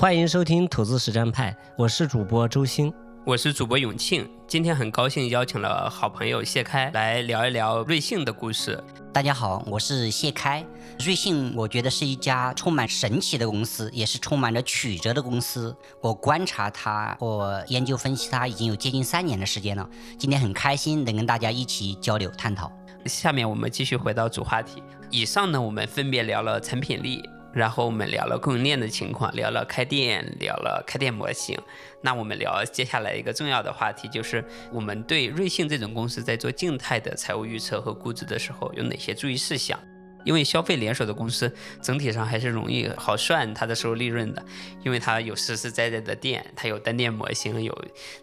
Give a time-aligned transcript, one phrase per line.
[0.00, 2.90] 欢迎收听投资实战派，我是主播周鑫。
[3.22, 8.82] 我是主播永庆，今天很高兴邀请了好朋友谢开来聊一聊瑞幸的故事。
[9.12, 10.64] 大家好，我是谢开。
[11.04, 15.76] 瑞幸，我觉得是一家充满神奇的公司，也是充满着曲折的公司。
[16.00, 19.86] 我观察它，我研究分析它，已经有接近三年的时间了。
[20.18, 22.72] 今天很开心能跟大家一起交流探讨。
[23.04, 24.82] 下面我们继续回到主话题。
[25.10, 27.22] 以上呢，我们分别聊了产品力。
[27.52, 31.58] 然后我们聊了供应链的情况，聊了开店，聊了开店模型。
[32.00, 39.78] 那我们聊接下来一个重要的话题，就是我们对瑞幸这种公司在做静态的财务预测和估值的时候有哪些注意事项。
[40.24, 44.44] 因为消费连锁的公司整体上还是容易好算它的收入利润的，
[44.84, 47.76] 因为它有实实在在的店，它有单店模型，有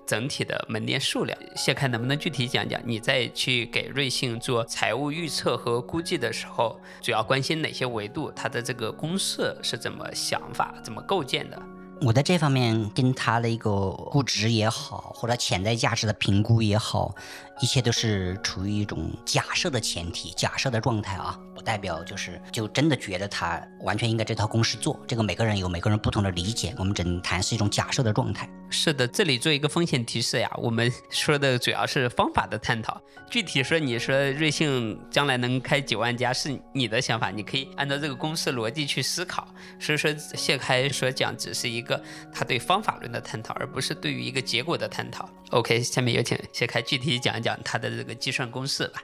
[0.06, 1.38] 整体的门店数量。
[1.56, 8.32] 谢开能不能具体讲讲你在去给瑞幸做财务预测和估计的时候，主要关心哪些维度？
[8.36, 11.62] 它的这个公式是怎么想法、怎么构建的？
[12.02, 17.16] 我在这方面跟它的一个估值也好，或者潜在价值的评估也好，
[17.60, 21.38] 一切都是处于一种假设的前提、假设的状态啊。
[21.56, 26.72] 不代表就是就真的觉得他完全应该这套公式做，这个每个人有每个人不同的理解。
[26.78, 28.48] 我们只能谈是一种假设的状态。
[28.70, 33.02] 是的，这里做一个风险提示呀，我们说的主要是方法的探讨。
[33.28, 39.48] 具体说，你说瑞幸将来能开几万家是你的想法，你可以按照这个公式逻辑去思考。
[39.80, 42.00] 所以说，谢开所讲只是一个
[42.32, 45.28] 他对方法论的探讨，而不是对于一个结果的探讨。
[45.52, 49.02] OK，下面有请谢开具体讲一讲讲它的这个计算公式吧。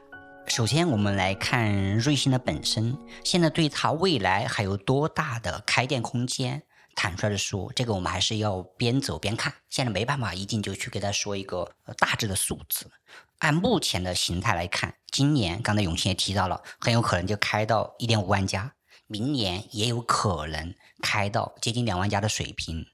[0.47, 6.61] 首先，我们来看瑞幸的本身，现在对它未来还有多大的开店空间？
[6.93, 9.53] 坦率的说，这个我们还是要边走边看。
[9.69, 12.91] 现在没办法一定就去给他说一个大致的数字。
[13.39, 18.73] 按目前的形态来看，今年刚才永清也提到了，很有可能就开到一点五万家，
[19.07, 22.85] 明年也有可能开到接近两万家的水平。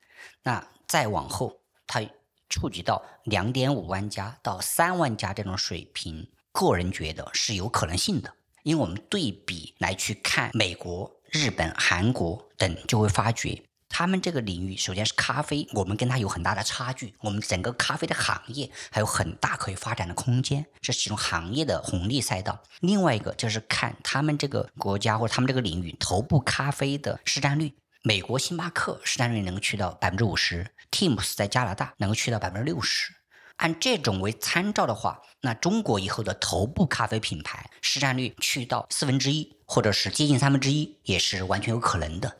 [0.43, 2.01] 那再往后，它
[2.49, 6.27] 触及到两点五万家到三万家这种水平。
[6.51, 22.61] 个人觉得是有可能性的，因为我们对比来去看美国、日本、韩国等，就会发觉他们这个领域，首先是咖啡，我们跟它有很大的差距，我们整个咖啡的行业还有很大可以发展的空间，这是其中行业的红利赛道。
[22.81, 33.13] 另外一个就是看他们这个国家或者他们这个领域头部咖啡的市占率，美国星巴克市占率能够去到百分之五十，Teams 在加拿大能够去到百分之六十。
[33.57, 42.37] 按这种为参照的话，那中国以后的头部咖啡品牌市占率去到四分之一，或者是接近三分之一，也是完全有可能的。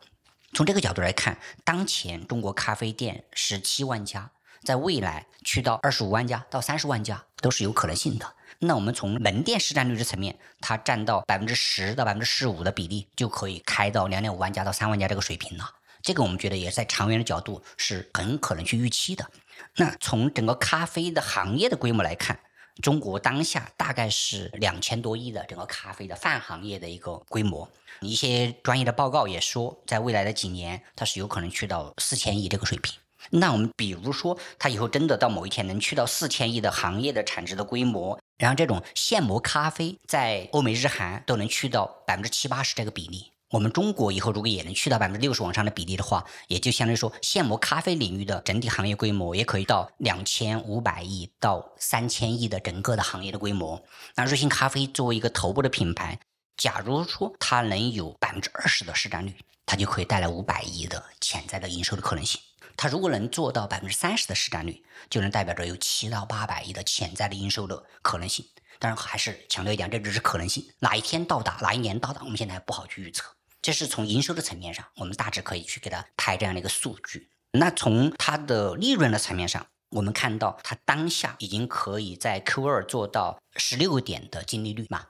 [0.53, 4.31] 从这个角度来看，当前中国咖啡店十七万家，
[4.63, 8.33] 在未来去到二十五万家到三十万家都是有可能性的。
[8.59, 15.75] 那我们从门店市占率的层面，它占到百分之十到百分之十五的比例，就可以开到两点五万家到三万家这个水平了。
[16.01, 19.29] 这个我们觉得也在长远的角度是很可能去预期的。
[19.75, 22.39] 那从整个咖啡的行业的规模来看，
[22.81, 27.69] 中国当下大概是两千多亿的整个咖啡的泛行业的一个规模。
[28.01, 32.93] 一些专业的报告也说，在未来的几年，它是有可能去到四千亿这个水平。
[33.29, 43.31] 那我们比如说，它以后真的到某一天能去到四千亿的行业的产值的规模，然后这种现磨咖啡在欧美日韩都能去到百分之七八十这个比例。
[43.51, 53.83] 我们中国以后如果也能去到百分之六十往上的比例的话，也就相当于说现磨咖啡领域的整体行业规模也可以到两千五百亿到三千亿的整个的行业的规模。
[54.15, 56.19] 那瑞幸咖啡作为一个头部的品牌，
[56.57, 59.33] 假如说它能有百分之二十的市占率，
[59.65, 62.39] 它就可以带来五百亿的潜在的营收的可能性。
[62.81, 68.45] 它如果能做到百分之三十的市占率，就能代表着有七到八百亿的潜在的营收的可能性。
[68.79, 73.35] 当然还是强调一点，这只是可能性，哪一天到达，哪一年到达，我们现在还不好去预测。
[73.61, 77.29] 这是从营收的层面上，我们大致可以去给它拍这样的一个数据。
[77.51, 85.07] 那从它的利润的层面上，我们看到它当下已经可以在 Q 二做到十六点的净利率嘛。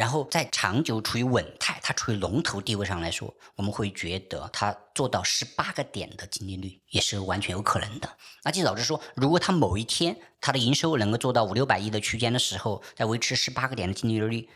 [0.00, 8.08] 然后在长久处于稳态，它处于龙头地位上来说，我们会觉得它做到十八个点的净利率也是完全有可能的。
[8.42, 14.48] 那就导致说，如果它某一天它的营收能够做到五六百亿的区间的时候，在维持十八个点的净利率，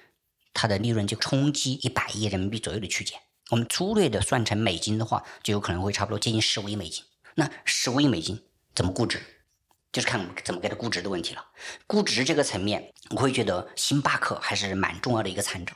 [0.55, 3.21] 它的利润就冲击一百亿人民币左右的区间。
[3.51, 7.05] 我们粗略的算成美金的话，就有可能会差不多接近十五亿美金。
[7.35, 8.43] 那十五亿美金
[8.75, 9.21] 怎么估值？
[9.95, 11.45] 就是看我们怎么给它估值的问题了。
[11.87, 15.73] 估值这个层面，我会觉得星巴克还是蛮重要的一个参照。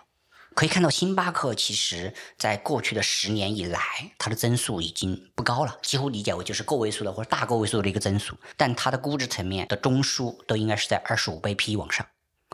[0.56, 3.80] 可以看到，星巴克其实在过去的十年以来，
[4.18, 8.36] 它的增速已经不高了，几乎理解为就是个位数的或者大个位数的一个增速。
[8.56, 12.04] 但它的估值层面的中枢都应该是在二十五倍 PE 往上。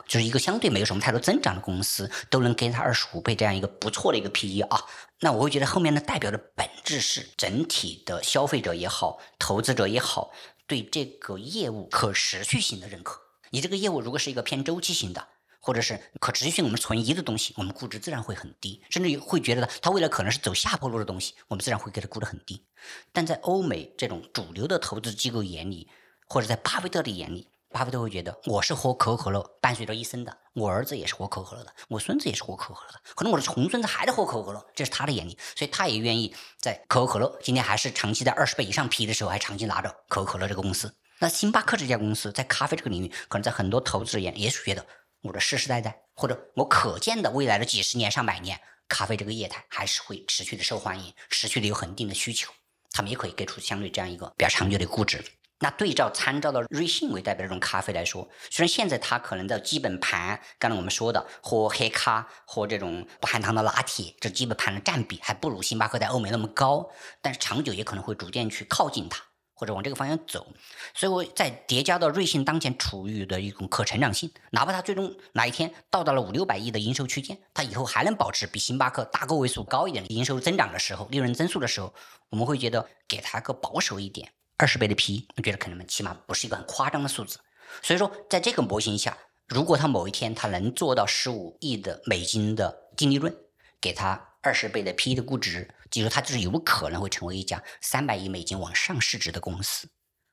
[0.07, 4.85] 就是一个相对没有什么太多增长的公司，都能给它二十五倍这样一个不错的一个 PE 啊。
[5.21, 10.33] 那我会觉得后面呢，代表的本质是整体的消费者也好，投资者也好，
[10.67, 13.21] 对这个业务可持续性的认可。
[13.51, 15.29] 你这个业务如果是一个偏周期型的，
[15.61, 22.67] 或者是可持续性我们存疑的东西，我们估值自然会很低，甚至会觉得它未来可能是走下坡路的东西，我们自然会给它估得很低。
[23.13, 25.89] 但在欧美这种主流的投资机构眼里，
[26.27, 40.95] 或者在巴菲特的眼里，巴菲特会觉得我是喝可口可乐伴随着一生的，我儿子也是喝可口可乐的，我孙子也是喝可口可乐的，可能我的重孙子还在喝可口可乐，这是他的眼里，所以他也愿意在可口可乐今天还是长期在二十倍以上 P 的时候，还长期拿着可口可乐这个公司。
[41.19, 44.87] 那星巴克这家公司在咖啡这个领域，可能在很多投资者眼也许觉得
[45.23, 52.53] 我的世世代代，或者我可见的未来的几十年、上百年，咖啡这个业态还是会持续的受欢迎，持续的有恒定的需求，
[52.93, 55.25] 他们也可以给出相对这样一个比较长久的估值。
[55.61, 66.91] 那对照参照的瑞幸为代表这种咖啡来说，虽然现在它可能的基本盘，刚才我们说的喝黑咖和这种不含糖的拿铁，这基本盘的占比还不如星巴克在欧美那么高，
[67.23, 69.23] 但是长久也可能会逐渐去靠近它。
[69.57, 70.49] 或者往这个方向走，
[70.95, 81.95] 所以我在叠加到瑞幸当前处于的一种可成长性，哪怕它最终哪一天到达了五六百亿的营收区间，它以后还能保持比星巴克大个位数高一点的营收增长的时候，利润增速的时候，
[82.31, 87.39] 我们会觉得给它个保守一点，二十倍的 PE，我觉得可能起码不是一个很夸张的数字。
[87.83, 89.19] 所以说，在这个模型下，
[89.49, 93.35] 如果他某一天他能做到十五亿的美金的净利润，
[93.81, 95.75] 给他二十倍的 PE 的估值。
[95.91, 99.89] 记住，他就是有可能会成为一家三百亿美金往上市值的公司。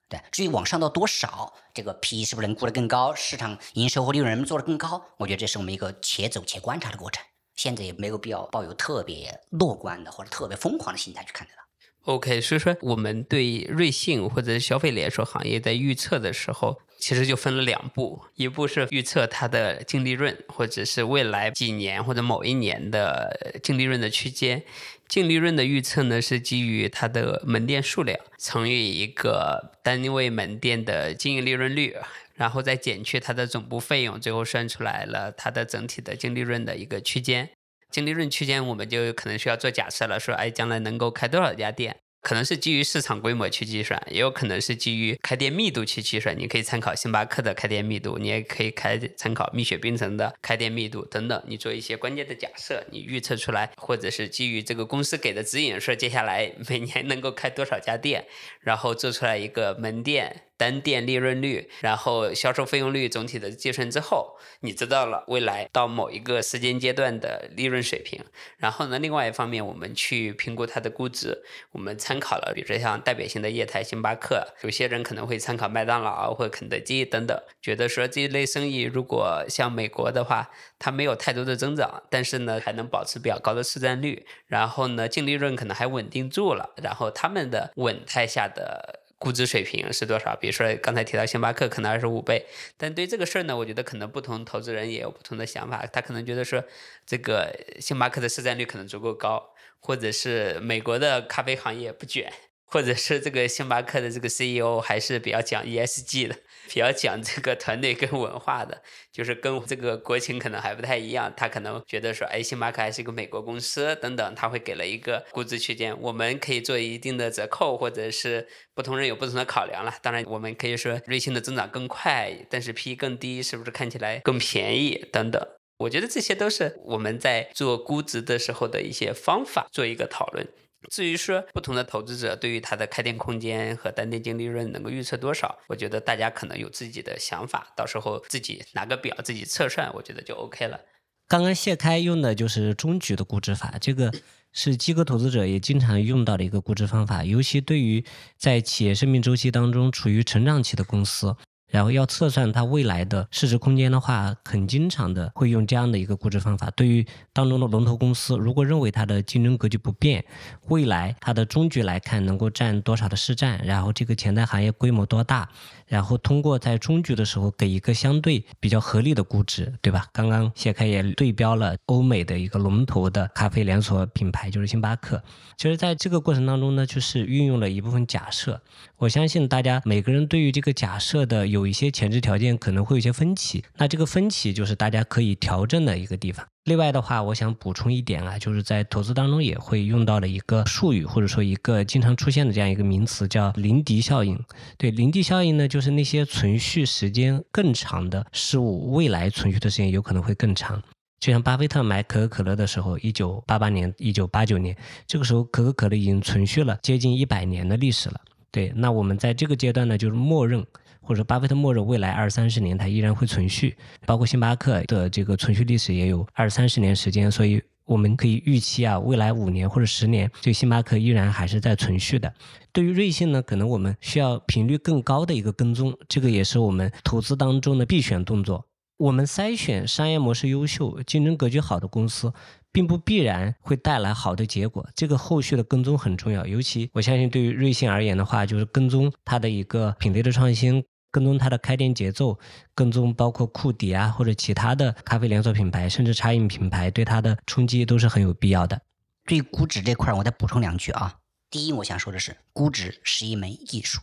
[0.08, 7.24] 对，至于往上到多少，这个 P 是不是能估得更高，市场营收和利润能做得更高，我觉得这是我们一个且走且观察的过程。
[7.56, 11.61] 现在也没有必要抱有特别乐观的或者特别疯狂的心态去看待它。
[12.06, 16.82] OK，所以说我们对瑞幸或者消费连锁行业在预测的时候。
[17.02, 24.62] 其实就分了两步，一步是预测它的净利润，或者是未来几年或者某一年的净利润的区间。
[25.08, 31.96] 净利润的预测呢，是基于它的门店数量乘以一个单位门店的经营利润率，
[32.36, 37.50] 然后再减去它的总部费用，最后算出来了它的整体的净利润的一个区间。
[37.92, 41.98] 净利润区间，我们就可能需要做假设了，说哎，将来能够开多少家店？
[42.22, 46.38] 可能是基于市场规模去计算，也有可能是基于开店密度去计算。
[46.38, 51.44] 你可以参考星巴克的开店密度，你也可以开参考蜜雪冰城的开店密度等等。
[51.48, 58.26] 你做一些关键的假设，你预测出来，或者是基于这个公司给的指引，说接下来每年能够开多少家店，
[58.60, 60.44] 然后做出来一个门店。
[60.62, 68.24] 单店利润率，然后销售费用率总体的计算之后，你知道了未来到某一个时间阶段的利润水平。
[68.58, 71.42] 然后呢，另外一方面，我们去评估它的估值，
[71.72, 89.01] 我们参考了，比如说像代表性的业态，星巴克，有些人可能会参考麦当劳或肯德基等等，觉得说这一类生意如果像美国的话，它没有太多的增长，但是呢还能保持比较高的市占率，然后呢净利润可能还稳定住了，然后他们的稳态下的。
[89.22, 90.36] 估值水平是多少？
[90.36, 92.44] 比如说刚才提到星巴克可能二十五倍，
[92.76, 95.86] 但对这个事儿呢，我觉得可能不同投资人也有不同的想法。
[95.86, 96.64] 他可能觉得说，
[97.06, 102.34] 这个星巴克的市占率可能足够高，或者是美国的咖啡行业不卷。
[102.74, 106.36] 或者是这个星巴克的这个 CEO 还是比较讲 ESG 的，
[106.72, 108.82] 比较讲这个团队跟文化的，
[109.12, 111.32] 就是跟这个国情可能还不太一样。
[111.36, 119.94] 他可能觉得说，哎，星巴克还是一个美国公司等等，他会给了一个估值区间，我们可以做一定的折扣，或者是不同人有不同的考量了。
[120.02, 125.46] 当然，我们可以说瑞幸的增长更快，但是 P 更低，是不是看起来更便宜等等？
[125.80, 130.48] 我觉得这些都是我们在做估值的时候的一些方法，做一个讨论。
[130.90, 140.80] 至于说不同的投资者对于它的开店空间和单店净利润能够预测多少，我觉得大家可能有自己的想法，到时候自己拿个表自己测算，我觉得就 OK 了。
[141.28, 144.12] 刚刚谢开用的就是中局的估值法，这个
[144.52, 148.04] 是机构投资者也经常用到的一个估值方法，尤其对于
[148.38, 151.38] 在企业生命周期当中处于成长期的公司。
[151.72, 156.70] 然后要测算它未来的市值空间的话，很经常的会用这样的一个估值方法。
[156.76, 160.24] 对于当中的龙头公司，如果认为它的竞争格局不变，
[160.68, 165.50] 未来它的终局来看能够占多少的市占，然后这个潜在行业规模多大。
[165.92, 170.08] 然后通过在中局的时候给一个相对比较合理的估值，对吧？
[170.14, 175.22] 刚刚谢开也对标了欧美的一个龙头的咖啡连锁品牌，就是星巴克。
[175.58, 178.62] 其实在这个过程当中呢，就是运用了一部分假设。
[178.96, 186.48] 我相信大家每个人对于这个假设的有一些前置条件可能会有一些分歧，那这个分歧就是大家可以调整的一个地方。
[186.66, 194.40] 另外的话，我想补充一点啊，就是在投资当中也会用到的一个术语，或者说一个经常出现的这样一个名词，叫林迪效应。
[194.78, 200.80] 对，林迪效应呢，就是那些存续时间更长的事物，未来存续的时间有可能会更长。
[201.20, 204.78] 就像巴菲特买可口可乐的时候，一九八八年、一九八九年，
[205.08, 208.22] 这个时候可口可乐已经存续了接近一百年的历史了。
[208.52, 210.64] 对，那我们在这个阶段呢，就是默认。
[211.12, 213.76] 或者巴菲特默认未来二三十年它依然会存续，
[214.06, 222.34] 包括星巴克的这个存续历史也有二三十年时间，所以我们可以预期啊，未来五年或者十年，这星巴克依然还是在存续的。
[222.72, 228.66] 对于瑞幸呢，可能我们需要频率更高的一个跟踪，这个也是我们投资当中的必选动作。
[228.96, 232.32] 我们筛选商业模式优秀、竞争格局好的公司，
[232.72, 236.46] 并不必然会带来好的结果，这个后续的跟踪很重要。
[236.46, 240.84] 尤其我相信对于瑞幸而言的话，就是跟踪它的一个品类的创新。
[241.12, 242.40] 跟踪它的开店节奏，
[242.74, 248.82] 跟踪包括库迪啊或者其他的咖啡连锁品牌，甚至茶饮品牌对它的冲击都是很有必要的。
[249.26, 251.20] 对估值这块，我再补充两句啊。
[251.50, 254.00] 第一，我想说的是，估值是一门艺术，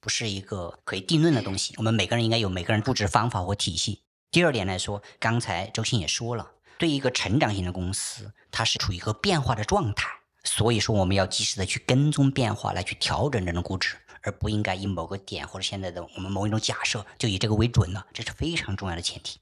[0.00, 1.72] 不是一个可以定论的东西。
[1.76, 4.02] 我们每个人应该有每个人估值方法或体系。
[4.32, 10.08] 第二点来说，刚才周鑫也说了，对一个成长型的公司，它是处于一个变化的状态，
[10.44, 13.96] 所以说我们要及时的去跟踪变化，来去调整这种估值。
[14.22, 19.38] 而不应该以某个点或者现在的我们某一种假设就以这个为准了，这是非常重要的前提。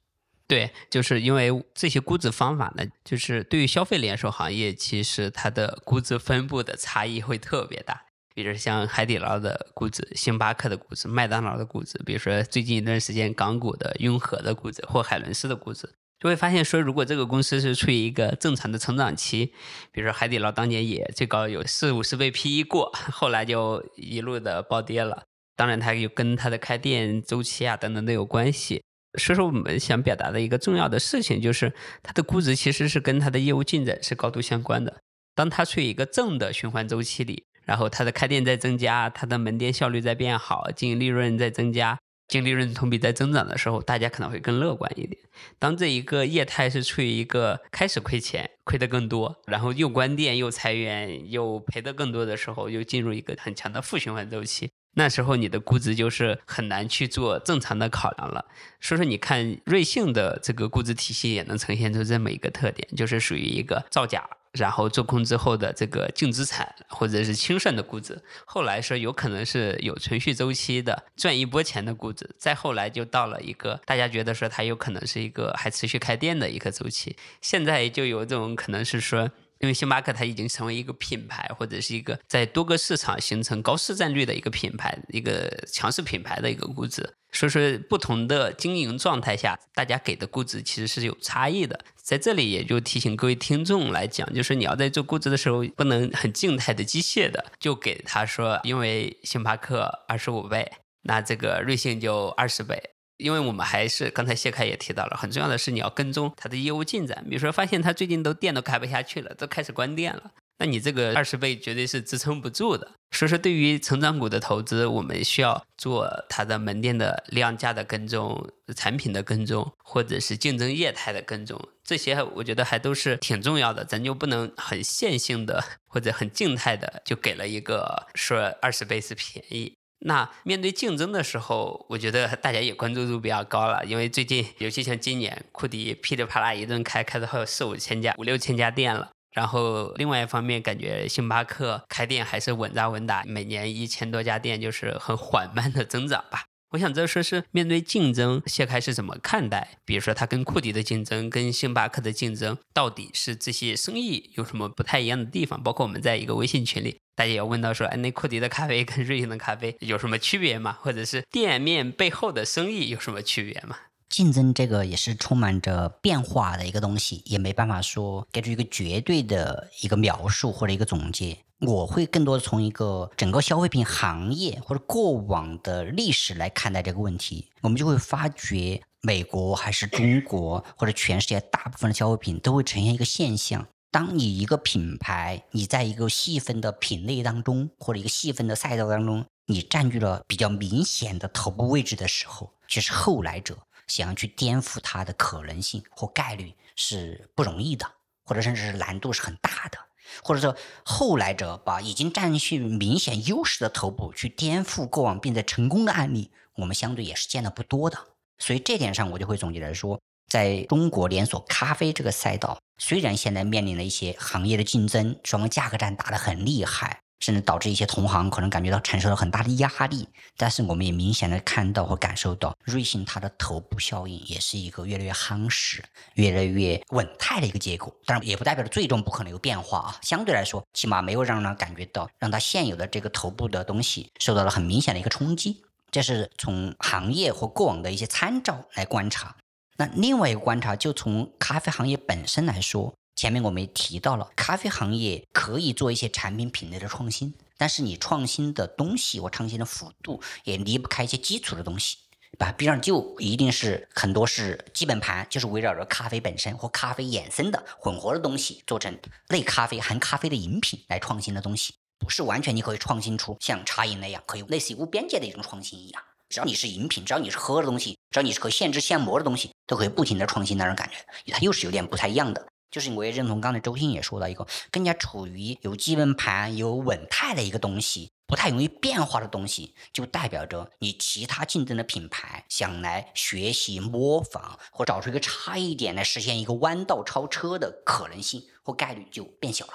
[0.47, 8.07] 对，就是因为这些估值方法呢，就是对于消费连锁行业，其实它的估值分布的差异会特别大。
[8.35, 15.93] 比如像海底捞的估值、星巴克的估值、麦当劳的估值，比如说最近一段时间港股的雍和的估值或海伦斯的估值。
[16.21, 19.53] 就会发现说，如果这个公司是处于一个正常的成长期，
[19.93, 25.23] 比如说海底捞当年也最高有四五十倍 PE 过，后来就一路的暴跌了。
[25.55, 28.83] 当然，它又跟它的开店周期啊等等都有关系。
[29.19, 31.73] 所以说，我们想表达的一个重要的事情就是，
[32.03, 34.99] 它的估值其实是跟它的业务进展是高度相关的。
[35.35, 41.99] 当它处于一个正的循环周期里，然后它的开店在增加，它的门店效率在变好，经营利润在增加。
[42.29, 45.19] 净利润同比在增长的时候，大家可能会更乐观一点。
[45.59, 58.45] 当这一个业态是处于一个开始亏钱、亏的更多，然后又关店、又裁员、又赔的更多的时候，又进入一个很强的负循环周期，那时候你的估值就是很难去做正常的考量了。
[58.81, 64.29] 所以说，你看瑞幸的这个估值体系也能呈现出这么一个特点，就是属于一个造假。
[64.52, 79.31] 然后做空之后的这个净资产或者是清算的估值，后来说有可能是有存续周期的赚一波钱的估值，再后来就到了一个大家觉得说它有可能是一个还持续开店的一个周期，现在就有这种可能是说。
[79.61, 87.15] 因为星巴克它已经成为一个品牌，或者是一个在多个市场形成高市占率的一个品牌，一个强势品牌的一个估值。
[87.31, 91.79] 所以说，不同的经营状态下，大家给的估值其实是有差异的。
[91.97, 100.73] 在这里，也就提醒各位听众来讲，就是你要在做估值的时候，不能很静态的、机械的就给他说，因为星巴克二十五倍，
[101.03, 102.83] 那这个瑞幸就二十倍。
[103.19, 107.25] 因为我们还是刚才谢凯也提到了，很重要的是你要跟踪它的业务进展。
[107.29, 112.93] 比如说，发现它最近都店都开不下去了，都开始关店了，那你这个二十倍绝对是支撑不住的。
[113.11, 123.85] 所以说，对于成长股的投资，我们需要做它的门店的量价的跟踪、产品的跟踪，或者是竞争业态的跟踪，这些我觉得还都是挺重要的。
[123.85, 129.73] 咱就不能很线性的或者很静态的就给了一个说二十倍是便宜。
[130.00, 139.11] 那面对竞争的时候，我觉得大家也关注度比较高了，因为最近尤其像今年，库迪噼里啪啦一顿开，开到四五千家、五六千家店了。
[139.33, 146.45] 然后另外一方面，感觉星巴克开店还是稳扎稳打，每年一千多家店，就是很缓慢的增长吧。
[146.71, 149.78] 我想这说是面对竞争，谢开是怎么看待？
[149.85, 155.62] 比如说他跟库迪的竞争，跟星巴克的竞争，到底是这些生意有什么不太一样的地方？
[155.62, 160.79] 包括我们在一个微信群里，大家也问到说，哎，那库迪的咖啡跟瑞幸的咖啡有什么区别吗？
[160.81, 163.77] 或者是店面背后的生意有什么区别吗？
[164.09, 171.37] 竞争这个也是充满着变化的一个东西，也没办法说给出一个绝对的一个描述或者一个总结。
[171.63, 197.90] 我会更多的从一个整个消费品行业或者过往的历史来看待这个问题，我们就会发觉，美国还是中国或者全世界大部分的消费品都会呈现一个现象：当你一个品牌，你在一个细分的品类当中或者一个细分的赛道当中，你占据了比较明显的头部位置的时候，其实后来者想要去颠覆它的可能性或概率是不容易的，
[198.25, 199.78] 或者甚至是难度是很大的。
[200.23, 207.99] 或者说，后来者把已经占据明显优势的头部去颠覆过往并且成功的案例，我们相对也是见的不多的。
[208.38, 217.01] 所以这点上，我就会总结来说，在中国连锁咖啡这个赛道，虽然现在面临了一些行业的竞争，双方价格战打得很厉害。
[217.21, 225.83] 甚至导致一些同行可能感觉到承受了很大的压力，但是我们也明显的看到和感受到，瑞幸它的头部效应也是一个越来越夯实、
[226.15, 227.93] 越来越稳态的一个结果。
[228.07, 229.97] 当然，也不代表着最终不可能有变化啊。
[230.01, 235.61] 相对来说，起码没有让人感觉到让它现有的这个头部的东西受到了很明显的一个冲击。
[235.91, 239.35] 这是从行业或过往的一些参照来观察。
[239.79, 242.93] 那另外一个观察，就从咖啡行业本身来说。
[243.15, 251.97] 前面我们也提到了，咖啡行业可以做一些产品品类的创新，但是你创新的东西或创新的幅度也离不开一些基础的东西，
[252.39, 252.53] 吧？
[252.53, 258.97] 比方就一定是很多是基本盘，就是围绕着咖啡本身或咖啡衍生的混合的东西做成
[259.31, 272.47] 类咖啡含咖啡的饮品来创新的东西，不是完全你可以创新出像茶饮那样可以类似于无边界的一种创新一样，只要你是饮品，只要你是喝的东西，只要你是可现制现磨的东西，都可以不停的创新那种感觉，它又是有点不太一样的。
[272.71, 289.73] 就是我也认同刚才周鑫也说到一个更加处于有基本盘、有稳态的一个东西，不太容易变化的东西，就代表着你其他竞争的品牌想来学习模仿或找出一个差异点来实现一个弯道超车的可能性或概率就变小了。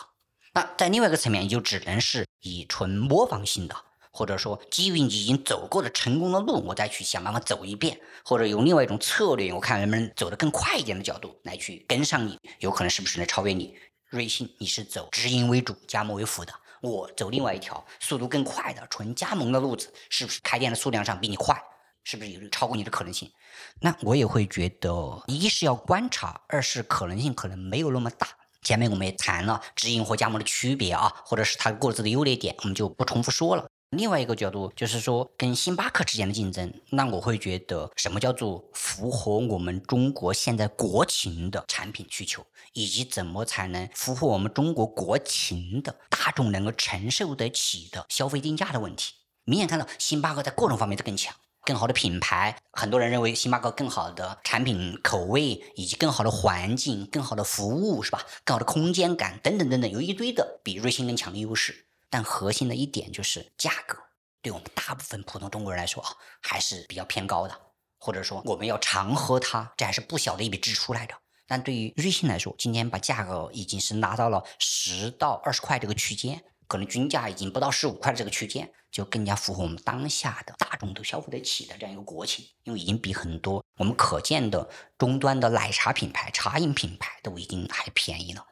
[0.54, 3.76] 那在另外一个层面，就只能是以纯模仿性的。
[4.13, 13.75] 或者说，基于你已经走过的成功的路，我再去想办法走一遍，或者用另外一种策略，我看能不能走得更快一点的角度来去跟上你，有可能是不是能超越你？
[14.10, 21.60] 瑞幸，你是走直营为主、加盟为辅的，我走另外一条速度更快的纯加盟的路子，是不是开店的数量上比你快？
[22.03, 23.32] 是不是有超过你的可能性？
[23.79, 28.27] 那我也会觉得，一是要观察，二是可能性可能没有那么大。
[28.62, 33.65] 前面我们也谈了直营和加盟的区别啊，或者是它各自的优劣点，我们就不重复说了。
[33.96, 49.14] 另外一个角度就是说，跟星巴克之间的竞争，那我会觉得什么叫做符合我们中国现在国情的产品需求，以及怎么才能符合我们中国国情的大众能够承受得起的消费定价的问题。
[49.46, 51.36] 明显看到，星巴克在各种方面都更强，
[51.66, 58.26] 更好的品牌，很多人认为星巴克更好的产品口味，以及更好的环境、更好的服务，是吧？
[58.44, 61.83] 更好的空间感等等等等，有一堆的比瑞幸更强的优势。
[62.13, 63.98] 但核心的一点就是价格，
[64.43, 66.12] 对我们大部分普通中国人来说啊，
[66.43, 67.60] 还是比较偏高的，
[67.97, 71.15] 或者说我们要常喝它，这还是不小的一笔支出来着。
[71.47, 88.45] 但对于瑞幸来说，今天把价格已经是拿到了十到二十块这个区间，可能均价已经不到十五块这个区间，就更加符合我们当下的大众都消费得起的这样一个国情，因为已经比很多我们可见的终端的奶茶品牌、茶饮品牌都已经还便宜了。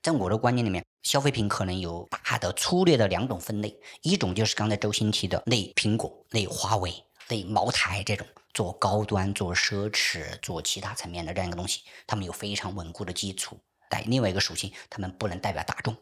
[0.00, 0.84] 在我的观念里面。
[1.02, 6.92] 消费品可能有大的粗略的两种分类，一种就是刚才周星提的类苹果、类华为、
[7.28, 13.58] 类茅台这种做高端、做奢侈、做其他层面的这样一个东西，他们有非常稳固的基础。
[13.88, 15.96] 但另外一个属性，他们不能代表大众，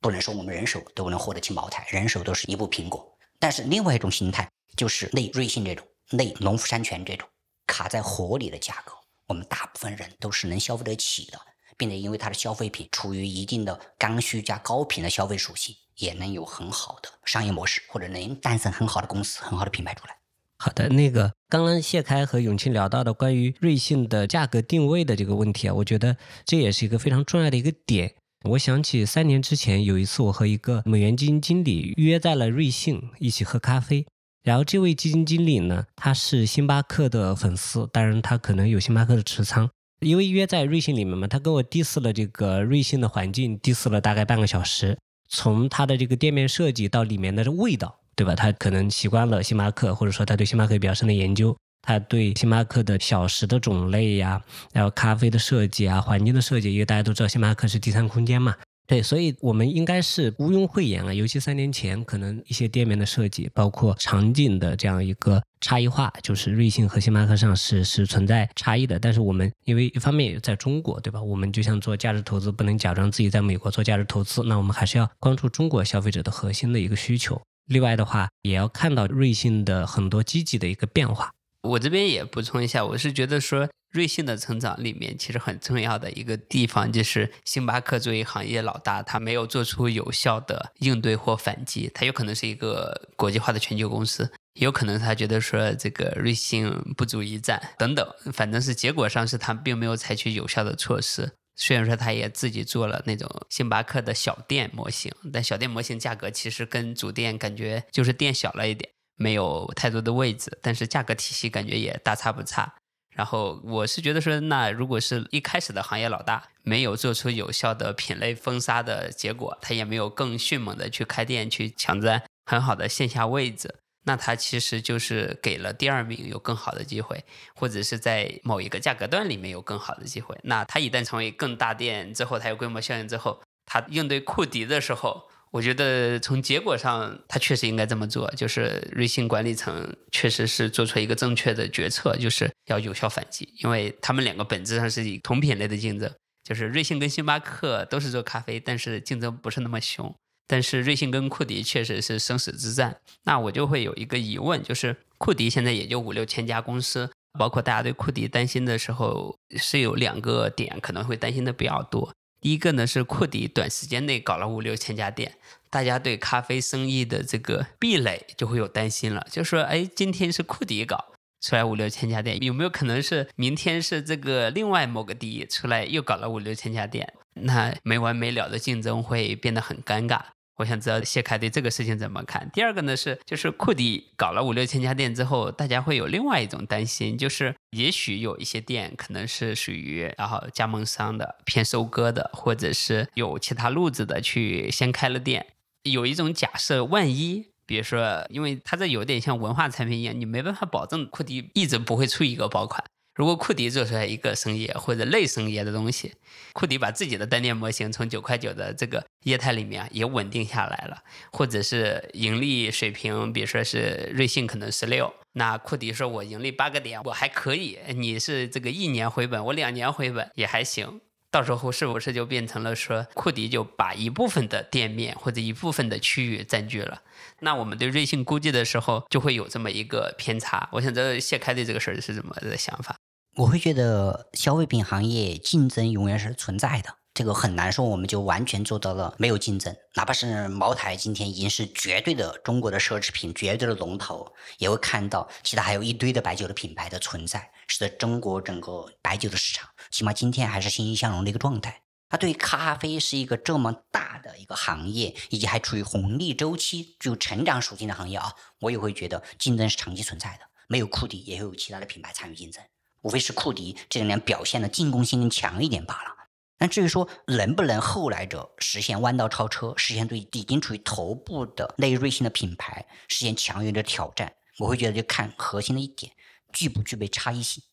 [0.00, 3.18] 不能说我们人手都能获得起茅台，人手都是一部苹果。
[3.40, 7.28] 但是另外一种形态就是类瑞幸这种、类农夫山泉这种
[7.66, 8.92] 卡在火里的价格，
[9.26, 11.40] 我们大部分人都是能消费得起的。
[11.76, 20.16] 并且因为它的消费品处于一定的刚需加高频的消费属性，也能有很好的商业模式，或者能诞生很好的公司、很好的品牌出来。
[20.58, 28.14] 好的，那个刚刚谢开和永清聊到的关于瑞幸的价格定位的这个问题啊，我觉得这也是一个非常重要的一个点。
[28.50, 34.06] 我想起三年之前有一次，我和一个美元基金经理约在了瑞幸一起喝咖啡，
[34.42, 39.70] 然后这位基金经理呢，他是星巴克的粉丝，当然他可能有星巴克的持仓。
[40.02, 44.98] 因为约在瑞幸里面嘛，他跟我 diss 了这个瑞幸的环境，diss 了大概半个小时。
[45.28, 48.34] 从他的这个店面设计到里面的味道，对吧？
[48.34, 58.54] 他可能习惯了星巴克，或者说他对星巴克比较深的研究，他对星巴克的小食的种类呀，然后咖啡的设计啊，环境的设计，因为大家都知道星巴克是第三空间嘛。
[58.92, 68.98] 对，所以我们应该是毋庸讳言啊，尤其三年前，可能一些店面的设计，包括场景的这样一个差异化，就是瑞幸和星巴克上是是存在差异的。
[68.98, 71.22] 但是我们因为一方面也在中国，对吧？
[71.22, 77.40] 我们就像做价值投资，不能假装自己在美国做价值投资，那我们还是要关注中国消费者的核心的一个需求。
[77.70, 81.30] 另外的话，也要看到瑞幸的很多积极的一个变化。
[81.62, 83.66] 我这边也补充一下，我是觉得说。
[83.92, 91.90] 瑞幸的成长里面，其实很重要的一个地方就是星巴克作为行业老大，他没有做出有效的应对或反击。
[91.94, 98.06] 他有可能是一个国际化的全球公司，也有可能他觉得说这个瑞幸不足一战等等。
[98.32, 101.30] 反正是结果上是他并没有采取有效的措施。
[101.54, 112.72] 虽然说他也自己做了那种星巴克的小店模型，但小店模型价格其实跟主店感觉就是店小了一点，没有太多的位置，但是价格体系感觉也大差不差。
[113.12, 130.38] 然后我是觉得说，那如果是一开始的行业老大没有做出有效的品类封杀的结果，他也没有更迅猛的去开店去抢占很好的线下位置，那他其实就是给了第二名有更好的机会，或者是在某一个价格段里面有更好的机会。
[130.44, 135.28] 那他一旦成为更大店之后，他有规模效应之后，他应对库迪的时候。
[135.52, 146.10] 我觉得从结果上，他确实应该这么做，就是瑞幸管理层确实是做出一个正确的决策，就是要有效反击，因为他们两个本质上是以同品类的竞争，
[146.42, 150.14] 就是瑞幸跟星巴克都是做咖啡，但是竞争不是那么凶，
[150.48, 152.96] 但是瑞幸跟库迪确实是生死之战。
[153.24, 162.10] 那我就会有一个疑问，就是库迪现在也就五六千家公司，包括大家对库迪担心的时候，是有两个点可能会担心的比较多。
[162.42, 165.36] 第一个呢是库迪短时间内搞了五六千家店，
[165.70, 177.14] 大家对咖啡生意的这个壁垒就会有担心了，就说哎，今天是库迪搞出来五六千家店，有没有可能是明天是这个另外某个第一出来又搞了五六千家店？
[177.34, 180.20] 那没完没了的竞争会变得很尴尬。
[180.56, 182.48] 我想知道谢凯对这个事情怎么看。
[182.52, 195.46] 第二个呢是，就是库迪搞了五六千家店之后，大家会有另外一种担心，就是也许有一些店可能是属于然后加盟商的偏收割的，或者是有其他路子的去先开了店。
[195.84, 202.84] 有一种假设，万一比如说，因为它这有点像文化产品一样，你没办法保证库迪一直不会出一个爆款。
[203.14, 206.14] 如果库迪做出来一个生椰或者类生椰的东西，
[206.54, 221.00] 库迪把自己的单店模型从九块九的这个业态里面也稳定下来了，或者是盈利水平，比如说是瑞幸可能十六，那库迪说我盈利八个点，我还可以，你是这个一年回本，我两年回本也还行。
[221.30, 227.00] 到时候是不是就变成了说库迪就把一部分的店面或者一部分的区域占据了？
[227.42, 230.68] 那我们对瑞幸估计的时候就会有这么一个偏差。
[230.72, 232.96] 我想知道谢开对这个事儿是怎么的想法？
[233.34, 239.74] 我会觉得消费品行业竞争永远是存在的，这个很难说我们就完全做到了没有竞争。
[239.96, 251.82] 哪怕是茅台今天已经是绝对的中国的奢侈品绝对的龙头，也会看到其他还有一堆的白酒的品牌的存在，使得中国整个白酒的市场起码今天还是欣欣向荣的一个状态。
[252.12, 260.40] 它对于咖啡是一个这么大的一个行业，以及还处于红利周期、具有成长属性的行业啊，我也会觉得竞争是长期存在的。
[260.68, 262.62] 没有库迪，也会有其他的品牌参与竞争。
[263.00, 266.10] 无非是库迪这两年表现的进攻性更强一点罢了。
[266.58, 276.12] 但至于说能不能后来者实现弯道超车，实现对已经处于头部的内瑞幸的品牌实现强有力的挑战，我会觉得就看核心的一点
[276.52, 277.64] 具不具备差异性。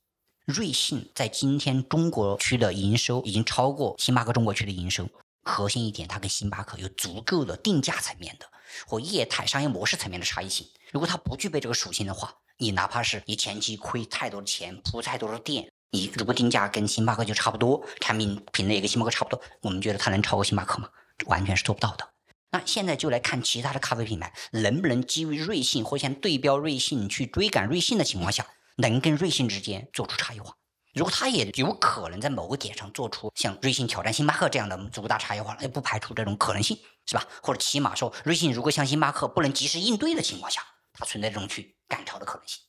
[0.51, 5.07] 瑞幸在今天中国区的营收已经超过星巴克中国区的营收，
[5.43, 8.47] 核心一点它跟星巴克有足够的定价层面的
[8.87, 10.65] 或业态商业模式层面的差异性。
[10.91, 20.89] 如果它不具备这个属性的话，你哪怕是你前期亏太多的钱铺太多的店，你如果定价跟星巴克就差不多，产品品类跟星巴克差不多，我们觉得它能超过星巴克吗？
[21.27, 22.09] 完全是做不到的。
[22.49, 28.47] 那现在就来看其他的咖啡品牌能不能基于瑞幸或像对标瑞幸去追赶瑞幸的情况下，
[28.79, 30.55] 能跟瑞幸之间做出差异化。
[30.93, 37.25] 如果它也有可能在某个点上做出像瑞幸挑战星巴克这样的足够大差异化，那不排除这种可能性，是吧？
[37.43, 40.61] 或者起码说，瑞幸如果像星巴克不能及时应对的情况下。
[40.91, 42.59] 它存在这种去赶超的可能性。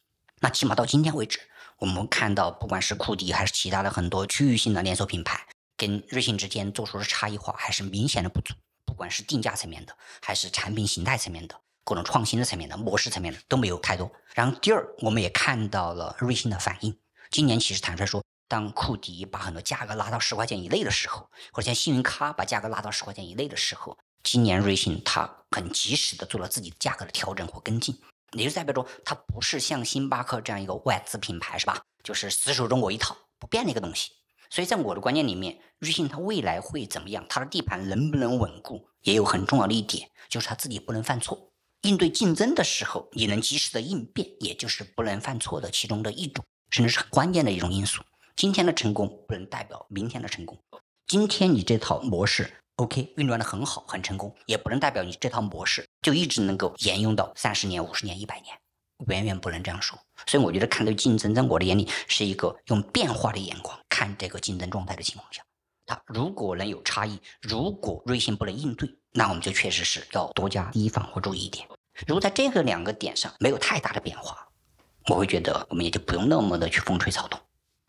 [0.40, 1.40] 那起码到今天为止，
[1.78, 5.44] 我们看到不管是库迪还是其他的很多区域性的连锁品牌，
[5.76, 8.54] 跟瑞幸之间做出的差异化还是明显的不足。
[8.84, 11.60] 不管是定价层面的，还是产品形态层面的，
[11.90, 14.08] 各种创新的层面的，模式层面的都没有太多。
[14.32, 16.96] 然后第二，我们也看到了瑞幸的反应。
[17.32, 28.00] 今年其实坦率说，当库迪把很多价格拉到十块钱以内的时候，或者像幸运咖把价格拉到十块钱以内的时候，今年瑞幸它很及时的做了自己价格的调整或跟进。
[28.34, 31.82] 也就代表着它不是像星巴克这样一个外资品牌，是吧？
[32.04, 34.12] 就是死守中国一套不变的一个东西。
[34.48, 37.26] 所以在我的观念里面，瑞幸它未来会怎么样？
[37.28, 38.88] 它的地盘能不能稳固？
[39.02, 41.49] 也有很重要的一点，就是它自己不能犯错。
[41.82, 48.02] 应对竞争的时候，你能及时的应变，也就是不能犯错的其中的一种，甚至是很关键的一种因素。
[48.36, 50.58] 今天的成功不能代表明天的成功。
[51.06, 52.52] 今天你这套模式。
[52.76, 58.56] OK，运转的很好，很成功，也不能代表你这套模式就一直能够沿用到三十年、五十年、一百年，
[59.08, 59.98] 远远不能这样说。
[60.26, 65.42] 所以我觉得看待竞争，在我的眼里是一个用变化的眼光看这个竞争状态的情况下，
[65.90, 71.66] 它如果能有差异，如果瑞幸不能应对，那我们就确实是要多加提防或注意一点。
[72.06, 74.36] 如果在这个两个点上没有太大的变化，
[75.08, 77.40] 我会觉得我们也就不用那么的去风吹草动。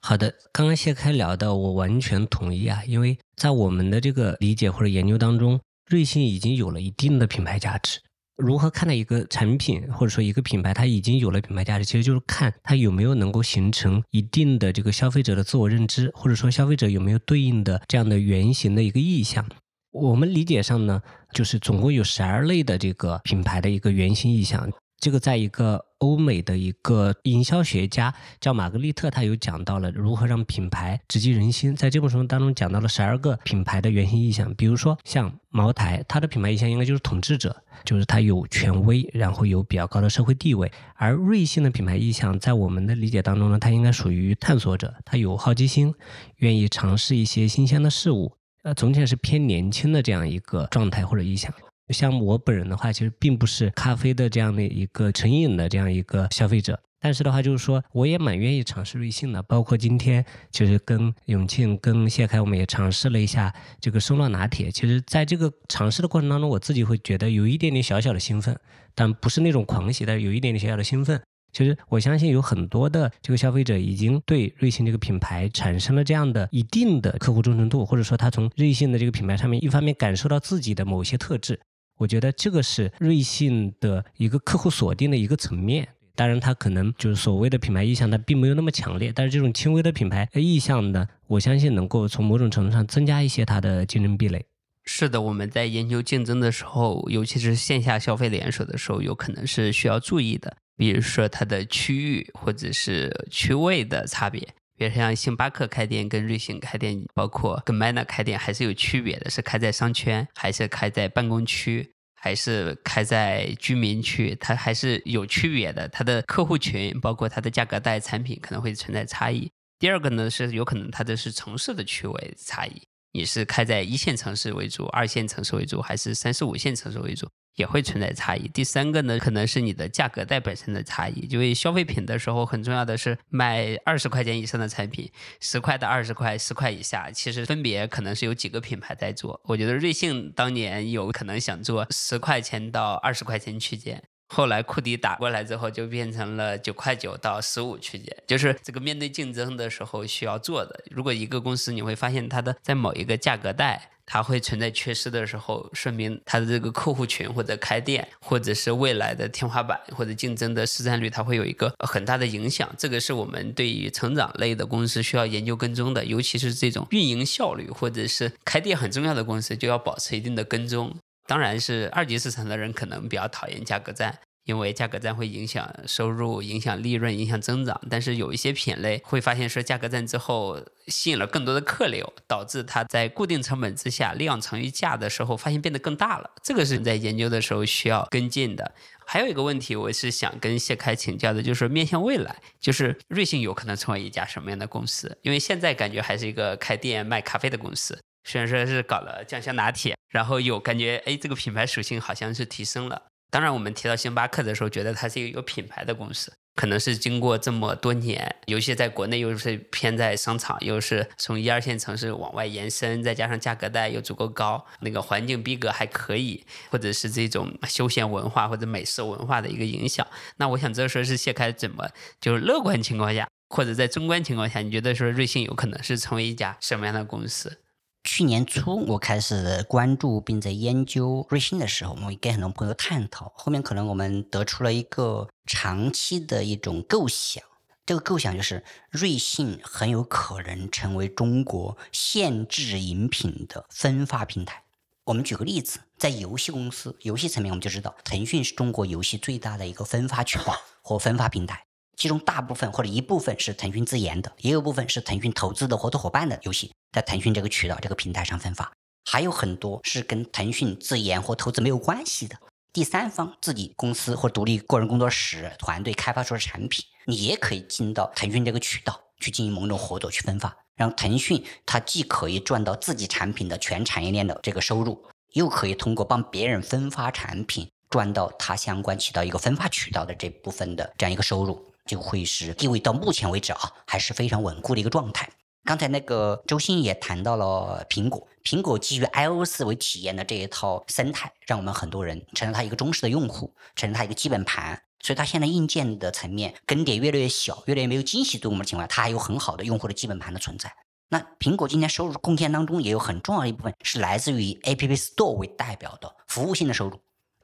[0.02, 8.02] 好的，刚刚谢开聊的，我完全同意啊，因为在我们的这个理解或者研究当中，瑞幸已经有了一定的品牌价值。
[8.42, 19.48] 如何看待一个产品或者说一个品牌，它已经有了品牌价值，其实就是看它有没有能够形成一定的这个消费者的自我认知，或者说消费者有没有对应的这样的原型的一个意向。
[19.92, 21.02] 我们理解上呢，
[21.34, 24.72] 就是总共有十二类的这个品牌的一个原型意向。
[25.00, 31.76] 这个在一个欧美的一个营销学家叫玛格丽特，他有讲到了如何让品牌直击人心。
[31.76, 40.72] 在这本书当中讲到了十二个品牌的原型意向，比如说像茅台，它的品牌意向应该就是统治者，就是它有权威，然后有比较高的社会地位。
[40.96, 45.94] 而瑞幸的品牌意向，在我们的理解当中呢，它应该属于探索者，它有好奇心，
[46.38, 48.34] 愿意尝试一些新鲜的事物。
[48.64, 51.52] 呃，总体是偏年轻的这样一个状态或者意向。
[51.90, 59.42] 像我本人的话，其实并不是咖啡的这样的一个成瘾的这样一个消费者，但是的话，就是说我也蛮愿意尝试瑞幸的。
[59.44, 64.72] 包括今天，就是跟永庆、跟谢开，我们也尝试了一下这个生酪拿铁。
[64.72, 68.58] 其实，在这个尝试的过程当中，我自己会觉得有一点点小小的兴奋，
[68.96, 71.22] 但不是那种狂喜，但是有一点点小小的兴奋。
[71.52, 81.60] 其实，我相信有很多的这个消费者已经对瑞幸这个品牌产生了这样的一定的客户忠诚度，或者说他从瑞幸的这个品牌上面，一方面感受到自己的某些特质。
[82.02, 94.44] 我觉得这个是瑞幸的一个客户锁定的一个层面，当然它可能就是所谓的品牌意向，它并没有那么强烈，但是这种轻微的品牌意向呢，我相信能够从某种程度上增加一些它的竞争壁垒。
[94.84, 104.48] 是的，我们在研究竞争的时候，尤其是线下消费连锁的时候，有可能是需要注意的，比如说它的区域或者是区位的差别。
[104.82, 115.88] 比如像星巴克开店跟瑞幸开店，包括跟 Mana 开店还是有区别的，是开在商圈，还是开在办公区，还是开在居民区，它还是有区别的。
[115.90, 119.48] 它的客户群，包括它的价格带、产品可能会存在差异。
[119.78, 122.82] 第二个呢，是有可能它的是城市的区位差异。
[123.12, 128.48] 你是开在一线城市为主、二线城市为主，还是三四五线城市为主，也会存在差异。
[128.48, 131.28] 第三个呢，可能是你的价格带本身的差异。
[131.30, 139.40] 因为消费品的时候，很重要的是卖二十块钱以上的产品，十块到二十块，十块以下，其实分别可能是有几个品牌在做。
[139.46, 144.02] 我觉得瑞幸当年有可能想做十块钱到二十块钱区间。
[144.34, 150.82] 后来库迪打过来之后，就变成了九块九到十五区间，就是这个面对竞争的时候需要做的。
[150.90, 162.70] 如果一个公司你会发现它的在某一个价格带，它会存在缺失的时候，说明它的这个客户群或者开店，或者是未来的天花板或者竞争的市占率，它会有一个很大的影响。
[162.78, 170.94] 这个是我们对于成长类的公司需要研究跟踪的，尤其是这种运营效率或者是开店很重要的公司，就要保持一定的跟踪。
[171.26, 177.80] 当然是二级市场的人可能比较讨厌价格战，因为价格战会影响收入、影响利润、影响增长。
[177.90, 186.32] 但是有一些品类会发现说，价格战之后吸引了更多的客流，导致它在固定成本之下量乘以价的时候，发现变得更大了。
[186.44, 188.74] 这个是你在研究的时候需要跟进的。
[189.06, 195.18] 还有一个问题，我是想跟谢开请教的，就是面向未来，就是瑞幸有可能成为一家什么样的公司？
[195.22, 198.00] 因为现在感觉还是一个开店卖咖啡的公司。
[198.24, 203.02] 虽然说是搞了酱香拿铁，然后有感觉，哎，这个品牌属性好像是提升了。
[203.32, 220.06] 当然，我们提到星巴克的时候，觉得它是一个有品牌的公司，可能是经过这么多年，尤其在国内又是偏在商场，又是从一二线城市往外延伸，再加上价格带又足够高，那个环境逼格还可以，或者是这种休闲文化或者美食文化的一个影响。
[220.36, 221.90] 那我想知道说是谢开怎么
[222.20, 227.61] 就是乐观情况下，或者在中观情况下，你觉得说瑞幸有可能是成为一家什么样的公司？
[228.04, 233.32] 去年初，我开始关注并在研究瑞幸的时候，我跟很多朋友探讨。
[233.36, 237.44] 后面可能我们得出了一个长期的一种构想，
[237.86, 244.64] 这个构想就是瑞幸很有可能成为中国限制饮品的分发平台。
[245.06, 251.66] 我们举个例子，在游戏公司、游戏层面，我们就知道腾讯是中国游戏最大的一个分发渠道 和分发平台。
[251.96, 258.72] 其中大部分或者一部分是腾讯自研的，也有部分是腾讯投资的合作伙伴的游戏，在腾讯这个渠道、这个平台上分发，
[259.06, 262.36] 还有很多是跟腾讯自研或投资没有关系的
[262.74, 281.66] 第三方自己公司或独立个人工作室团队开发出的产品，你也可以进到腾讯这个渠道去进行某种合作去分发，让腾讯它既可以赚到自己产品的全产业链的这个收入，又可以通过帮别人分发产品赚到它相关起到一个分发渠道的这部分的这样一个收入。
[281.88, 285.28] 就会是地位到目前为止啊，还是非常稳固的一个状态。
[285.64, 294.82] 刚才那个周鑫也谈到了苹果，苹果基于 iOS 为体验的这一套生态，让我们很多人成了它一个忠实的用户，成了它一个基本盘。
[295.04, 300.72] 所以它现在硬件的层面更迭越来越小，越来越没有惊喜对我们的情况下，它还有很好的用户的基本盘的存在。
[301.10, 307.00] 那苹果今天收入贡献当中也有很重要的一部分是来自于 App Store 为代表的服务性的收入。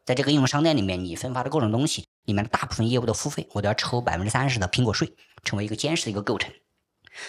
[0.06, 6.52] 在这个应用商店里面，你分发的各种东西里面的大部分业务的付费，我都要抽百分之三十的苹果税，成为一个坚实的一个构成。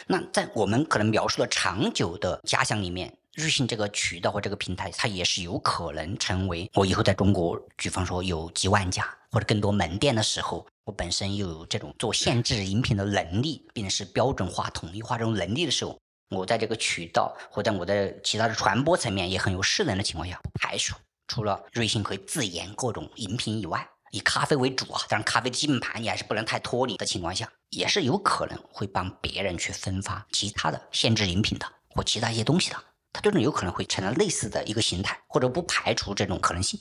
[0.06, 15.98] 那在我们可能描述的长久的假想里面，瑞幸这个渠道或这个平台，它也是有可能成为我以后在中国，比方说有几万家或者更多门店的时候，我本身又有这种做限制饮品的能力，并且是标准化、统一化这种能力的时候，
[16.30, 20.96] 我在这个渠道或在我的其他的传播层面也很有势能的情况下，排除
[21.28, 23.88] 除了瑞幸可以自研各种饮品以外。
[24.10, 32.76] 以咖啡为主啊，当然咖啡的基本盘你还是不能太脱离的情况下，也是有可能会帮别人去分发其他的限制饮品的或其他一些东西的，
[33.12, 36.78] 它这种有可能会成了类似的一个形态，或者不排除这种可能性。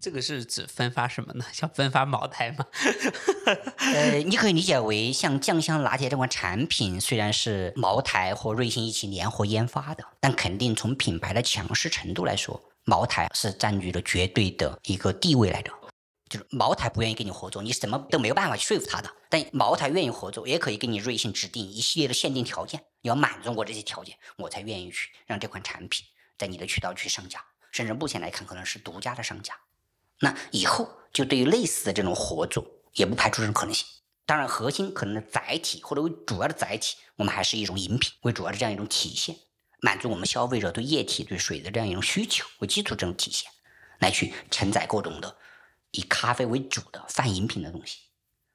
[0.00, 1.44] 这个是指分发什么呢？
[1.54, 2.66] 像分发茅台吗？
[3.78, 15.70] 呃，你可以理解为像酱香拿铁这款产品，虽然是茅台或瑞幸一起联合研发的，但肯定从品牌的强势程度来说，茅台是占据了绝对的一个地位来的。
[16.32, 19.10] 就是茅台不愿意跟你合作，你什么都没有办法去说服他的。
[19.28, 26.06] 但茅台愿意合作，也可以跟你瑞幸指定一系列的限定条件，你要满足我这些条件，我才愿意去让这款产品
[26.38, 27.44] 在你的渠道去上架。
[27.70, 29.54] 甚至目前来看，可能是独家的上架。
[30.20, 32.64] 那以后就对于类似的这种合作，
[32.94, 33.86] 也不排除这种可能性。
[34.24, 39.36] 当然，核心可能的载体或者为主要的载体，我们还是一种饮品为主要的这样一种体现，
[39.82, 43.50] 满足我们消费者对液体、对水的这样一种需求为基础这种体现，
[43.98, 45.36] 来去承载各种的。
[45.92, 47.98] 以咖啡为主的泛饮品的东西，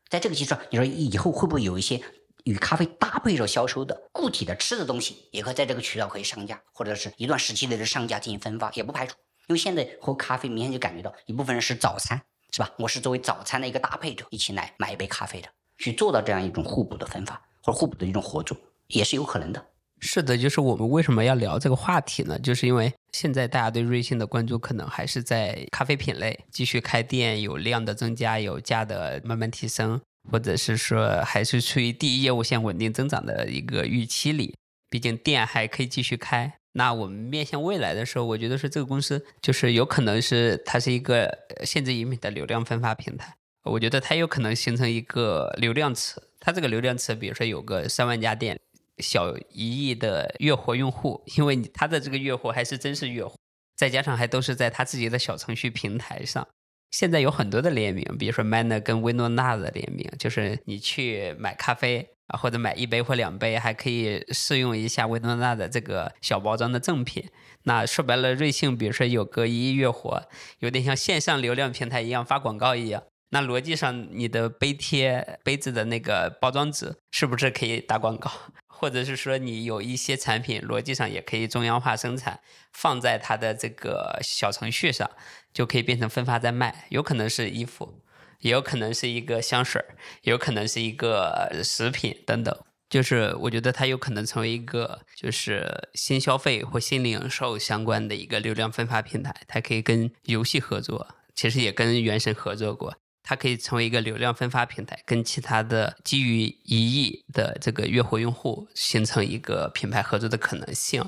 [0.09, 2.01] 在这个基础上，你说以后会不会有一些
[2.43, 9.15] 与咖啡搭配着销售的固体的吃的东西，也可以在这个渠道可以上架，或者是一段时期内的上架进行分发，也不排除。
[9.47, 12.21] 因为现在喝咖啡，明显就感觉到一部分人是早餐，
[12.51, 12.69] 是吧？
[12.79, 15.47] 我是作为早餐的一个搭配者，一起来买一杯咖啡的，
[15.77, 19.65] 去做到这样一种互补的分发或者互补的一种合作，也是有可能的。
[19.99, 22.37] 是的，就是我们为什么要聊这个话题呢？
[22.39, 29.99] 就是因为现在大家对瑞幸的关注可能还是在咖啡品类，继续开店，有量的增加，有价的慢慢提升，
[30.31, 34.55] 或者是说还是处于第一业务线稳定增长的一个预期里。
[34.89, 36.53] 毕竟店还可以继续开。
[36.73, 43.33] 那我们面向未来的时候，我觉得是这个公司就是有可能是它是一个限制饮品的流量分发平台。
[43.63, 46.21] 我觉得它有可能形成一个流量池。
[46.39, 48.57] 它这个流量池，比如说有个三万家店。
[48.99, 53.35] 小一亿的月活用户， 因为他的这个月活还是真是月活，
[53.75, 56.47] 再加上还都是在他自己的小程序平台上。
[56.91, 67.29] 现在有很多的联名，比如说 Manner 跟薇诺娜的联名，就是你去买咖啡啊，或者买一杯或两杯，还可以试用一下薇诺娜的这个小包装的赠品。
[67.63, 70.23] 那说白了，瑞幸比如说有个一亿月活，
[70.59, 73.03] 有点像线上流量平台一样发广告一样。
[73.31, 78.31] 那逻辑上，你的杯贴杯子的那个包装纸是不是可以打广告？
[78.79, 82.39] 或者是说，你有一些产品逻辑上也可以中央化生产，
[82.71, 85.09] 放在它的这个小程序上，
[85.51, 86.85] 就可以变成分发在卖。
[86.89, 88.03] 有可能是衣服，
[88.41, 89.83] 也有可能是一个香水
[90.21, 92.55] 有可能是一个食品等等。
[92.87, 99.35] 就是我觉得它有可能成为一个就是新消费或新零售相关的一个流量分发平台。
[99.47, 102.95] 它可以跟游戏合作，其实也跟原神合作过。
[103.29, 111.03] 它可以成为一个流量分发平台，跟其他的基于一亿的这个月活用户形成一个品牌合作的可能性，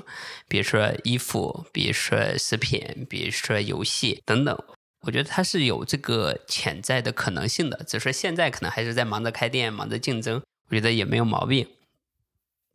[0.46, 4.54] 比如说衣服，比如说食品，比如说游戏等等。
[5.00, 11.66] 我觉得它是有这个潜在的可能性的，只是现在可能还是在忙着开店，忙着竞争，我觉得也没有毛病。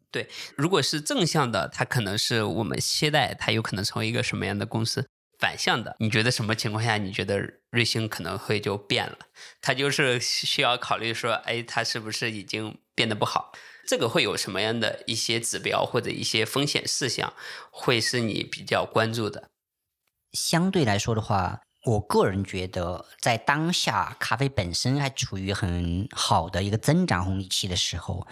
[0.09, 0.27] 对，
[0.57, 5.07] 如果是正向的，它可能是我们期待它有可能成为一个什么样的公司。
[5.37, 7.37] 反向的，你觉得什么情况下你觉得
[7.75, 9.17] 瑞幸可能会就变了？
[9.61, 13.51] 它就是需要考虑说，哎，它是不是已经变得不好？
[13.85, 17.33] 这个会有什么样的一些指标或者一些风险事项，
[17.69, 19.49] 会是你比较关注的？
[20.31, 28.25] 相对来说的话，我个人觉得，在当下咖啡本身还处于很好的一个增长红利期的时候，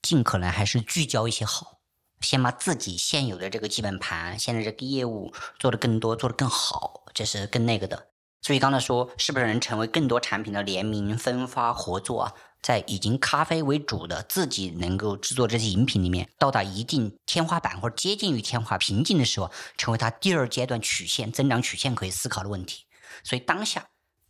[0.00, 1.80] 尽可能还是聚焦一些好。
[2.22, 8.08] 先把自己现有的这个基本盘，现在这个业务做得更多，做得更好，这是更那个的。
[8.46, 12.32] 所以刚才说，是不是能成为更多产品的联名分发合作啊？
[12.62, 22.84] 在已经咖啡为主的自己能够制作这些饮品里面，到达一定天花板或者接近于天花瓶颈的时候，成为它第二阶段曲线增长曲线可以思考的问题。
[23.24, 23.84] 所以当下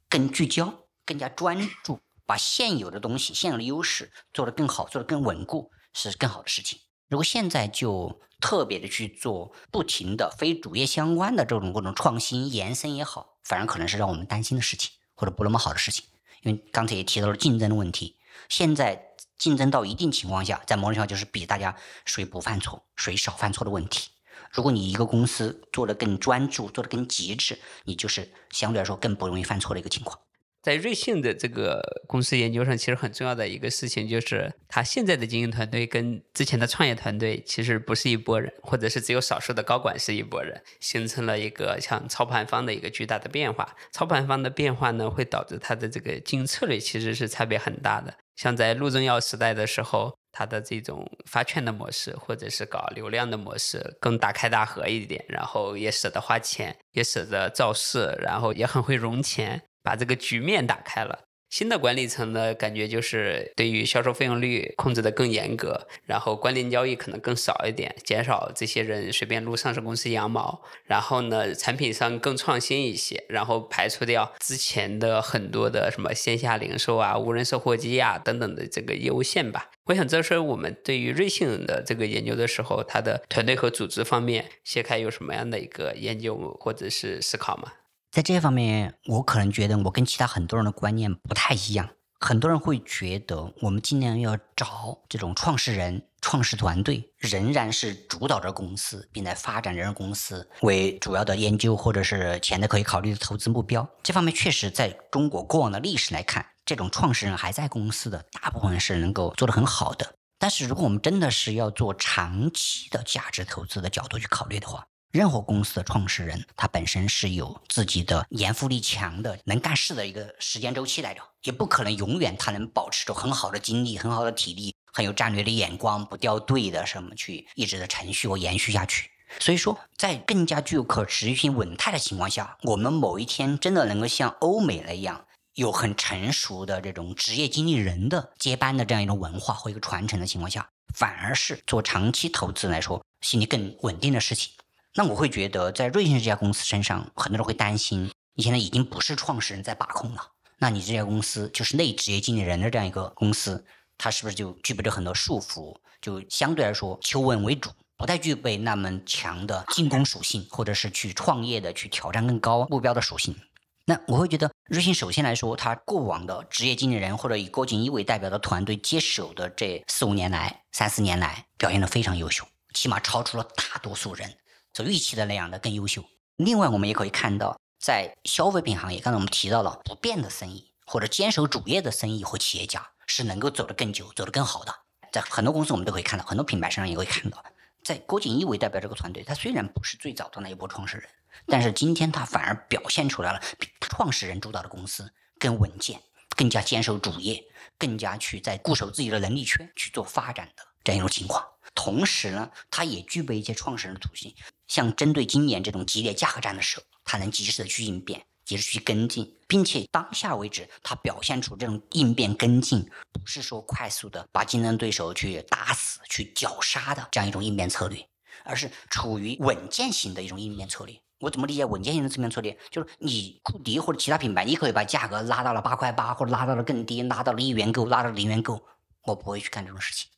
[0.09, 0.73] 更聚焦、
[1.05, 6.79] 更加专注，把现有的东西、现有的优势做得更好、做得更稳固，是更好的事情。
[7.09, 16.05] 如果现在就特别的去做不停的非主业相关的这种各种创新延伸也好，反而可能是让我们担心的事情，或者不那么好的事情。
[16.43, 18.17] 因为刚才也提到了竞争的问题，
[18.49, 24.11] 现在竞争到一定情况下，在某种程度上就是比大家谁不犯错，谁少犯错的问题。
[24.51, 30.19] 如果你一个公司做的更专注，做的更极致，你就是相对来说更不容易犯错的一个情况。
[30.67, 43.77] 在瑞幸的这个公司研究上，其实很重要的一个事情就是，他现在的经营团队跟之前的创业团队其实不是一拨人，或者是只有少数的高管是一拨人，形成了一个像操盘方的一个巨大的变化。
[43.93, 48.13] 操盘方的变化呢，会导致他的这个经营策略其实是差别很大的。
[48.35, 59.63] 像在陆正耀时代的时候，他的这种发券的模式，或者是搞流量的模式，更大开大合一点，然后也舍得花钱，也舍得造势，然后也很会融钱。
[59.87, 61.21] 把这个局面打开了。
[61.49, 70.61] 新的管理层呢，感觉就是对于销售费用率控制的更严格，然后关联交易可能更少一点，减少这些人随便撸上市公司羊毛。
[70.85, 79.71] 然后呢，产品上更创新一些，然后排除掉之前的很多的什么线下零售啊、无人售货机啊等等的这个业务线吧。
[79.85, 87.73] 我想这是我们对于瑞幸的这个研究的时候，它的团队和组织方面，谢开有什么样的一个研究或者是思考吗？
[88.17, 91.91] 在这方面，我可能觉得我跟其他很多人的观念不太一样。
[92.19, 103.87] 很多人会觉得，我们尽量要找这种创始人、创始团队，仍然是主导着公司，并在发展人公司为主要的研究或者是潜在可以考虑的投资目标。
[104.03, 110.15] 这方面确实，在中国过往的历史来看，这种创始人还在公司的大部分是能够做得很好的。
[110.39, 129.11] 但是，如果我们真的是要做长期的价值投资的角度去考虑的话，任何公司的创始人，他本身是有自己的严复力强的、能干事的一个时间周期来着，也不可能永远他能保持着很好的精力、很好的体力、很有战略的眼光、不掉队的什么去一直的程序或延续下去。
[129.41, 144.53] 所以说，在更加具有可持续性、稳态的情况下，我们某一天真的能够像欧美那样，有很成熟的这种职业经理人的接班的这样一种文化或一个传承的情况下，反而是做长期投资来说，心里更稳定的事情。
[144.99, 150.23] 那我会觉得，在瑞幸这家公司身上，很多人会担心，你现在已经不是创始人在把控了，
[150.57, 153.63] 那你这家公司就是内职业经理人的这样一个公司，
[153.99, 155.77] 它是不是就具备着很多束缚？
[156.01, 157.69] 就相对来说求稳为主，
[157.99, 163.37] 不太具备那么强的进攻属性，或者是去创业的、去挑战更高目标的属性。
[163.85, 174.35] 那我会觉得，瑞幸首先来说，它过往的职业经理人或者以郭锦一为代表的团队接手的这四五年来、三四年来，表现的非常优秀，起码超出了大多数人。
[174.77, 176.05] 所预期的那样的更优秀。
[176.37, 184.75] 另外，我们也可以看到，在消费品行业，刚才我们提到了不变的生意或者坚守主业的生意和企业家是能够走得更久、走得更好的。
[185.11, 187.43] 在很多公司，我们都可以看到，很多品牌身上也会看到。
[187.83, 191.09] 在郭锦一为代表这个团队，他虽然不是最早的那一波创始人，
[191.47, 195.99] 但是今天他反而表现出来了，比创始人主导的公司更稳健、
[196.37, 197.43] 更加坚守主业、
[197.79, 201.43] 更加去在固守自己的能力圈去做发展的这样一种情况。
[201.75, 204.35] 同时呢，他也具备一些创始人的属性。
[204.69, 218.07] 像针对今年这种激烈价格战的时候，他能及时的去应变，及时去跟进，并且当下为止，他表现出这种应变跟进，不是说快速的把竞争对手去打死、去绞杀的这样一种应变策略，
[218.45, 220.95] 而是处于稳健型的一种应变策略。
[221.21, 222.59] 我怎么理解稳健型的应变策略？
[222.71, 228.61] 就是你库迪或者其他品牌，你可以把价格拉到了八块八，或者拉到了更低，拉到了一元购，拉到了零元购，
[229.05, 230.11] 我不会去干这种事情。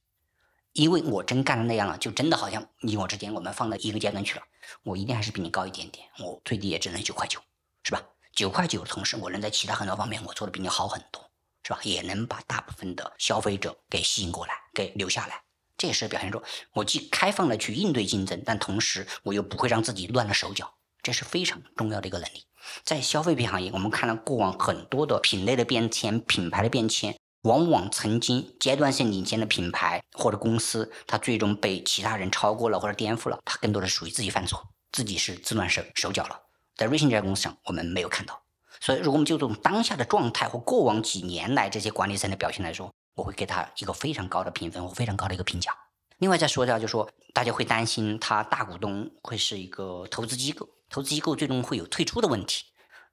[0.79, 4.45] 因为我真干了那样了，就真的好像你我之间我们放到一个阶段去了。
[4.85, 7.41] 我一定还是比你高一点点，我最低也只能九块九，
[7.83, 8.01] 是吧？
[8.33, 11.29] 九块九的同时，我能在其他很多方面我做的比你好很多，
[11.65, 11.81] 是吧？
[11.83, 15.43] 也能把大部分的消费者给吸引过来，给留下来。
[15.77, 16.41] 这也是表现出
[16.75, 22.45] 我既开放的去应对竞争，但同时我又不会让自己乱了手脚，这是非常重要的一个能力。
[22.85, 27.19] 在消费品行业，我们看到过往很多的品类的变迁、品牌的变迁。
[27.43, 36.41] 往往曾经阶段性领先的品牌或者公司，它最终被其他人超过了或者颠覆了，它更多的属于自己犯错，自己是自乱手手脚了。
[36.77, 38.41] 在瑞幸这家公司上，我们没有看到。
[38.81, 45.77] 所以，如果我们就从当下的状态或过往几年来这些管理层的表现来说，我会给他一个非常高的评分或非常高的一个评价。
[46.19, 52.67] 另外再说一下，就说大家会担心他大股东会是一个投资机构，投资机构最终会有退出的问题。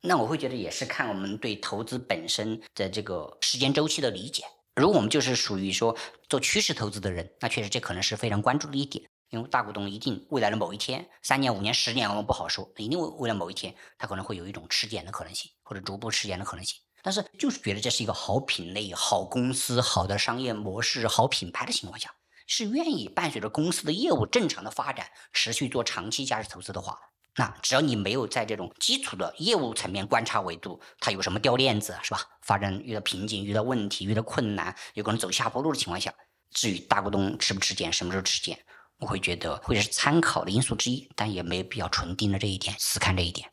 [0.08, 4.44] 那我会觉得也是看我们对投资本身的这个时间周期的理解。
[4.76, 5.98] 如果我们就是属于说
[6.30, 9.04] 做趋势投资的人，那确实这可能是非常关注的一点。
[9.32, 16.80] 因为大股东一定未来的某一天，三年、五年、十年我们不好说，一定未未来某一天他可能会有一种吃减的可能性，或者逐步吃减的可能性。
[17.02, 22.14] 但是就是觉得这是一个好品类、好公司、好的商业模式、好品牌的情况下，
[22.48, 27.00] 是愿意伴随着公司的业务正常的发展，持续做长期价值投资的话。
[27.38, 32.22] 那只要你没有在这种基础的业务层面观察维度，它有什么掉链子是吧？
[32.42, 36.14] 发展遇到瓶颈、遇到问题、遇到困难，有可能走下坡路的情况下，
[36.52, 38.58] 至于大股东吃不吃减，什么时候吃减，
[39.00, 43.50] 我会觉得会是参考的因素之一，但也没必要纯盯着这一点，死看这一点。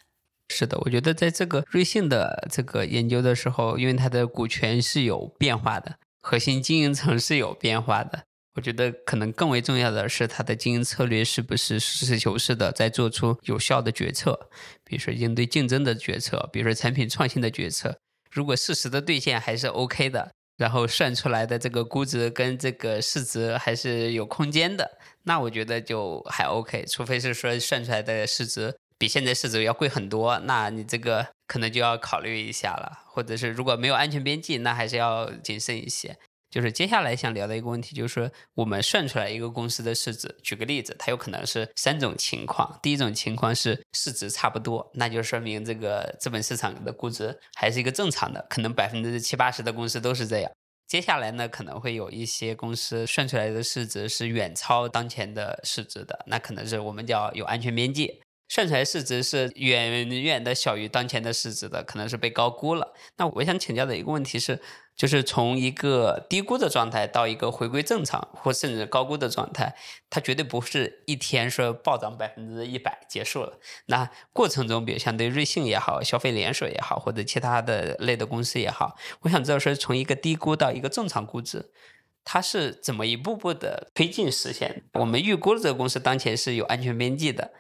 [0.49, 8.25] 是的，我觉得在这个瑞幸的这个研究的时候，因为它的股权是有变化的，核心经营层是有变化的。
[8.55, 14.51] 我觉得可能更为重要的是，它的经营策略是不是实事求是的在做出有效的决策，
[14.85, 17.99] 比如说应对竞争的决策，比如说产品创新的决策。
[18.31, 26.85] 如果事实的兑现还是 OK 的，然后算出来的这个估值跟这个市值还是有空间的，那我觉得就还 OK。
[26.87, 33.01] 除非是说算出来的市值比现在市值要贵很多，那你这个可能就要考虑一下了。
[33.07, 36.17] 或者是如果没有安全边际，那还是要谨慎一些。
[36.53, 42.79] 就是接下来想聊的一个问题，就是我们算出来一个公司的市值，举个例子，它有可能是三种情况。
[42.83, 50.53] 第一种情况是市值差不多，那就说明这个资本市场的估值还是一个正常的，可能百分之七八十的公司都是这样。
[50.87, 58.21] 接下来呢，可能会有一些公司算出来的市值是远超当前的市值的，那可能是我们叫有安全边际。
[58.49, 62.93] 算出来市值是远远的小于当前的市值的，可能是被高估了。
[63.17, 64.61] 那我想请教的一个问题是，
[64.95, 69.75] 就是从一个低估的状态到一个回归正常或甚至高估的状态，
[70.11, 73.59] 它绝对不是一天说暴涨百分之一百结束了。
[73.87, 81.71] 那过程中，比如像对瑞幸也好、消费连锁也好，或者其他的类的公司也好，我想知道说从一个低估到一个正常估值，
[82.23, 84.85] 它是怎么一步步的推进实现？
[84.95, 87.53] 我们预估的这个公司当前是有安全边际的。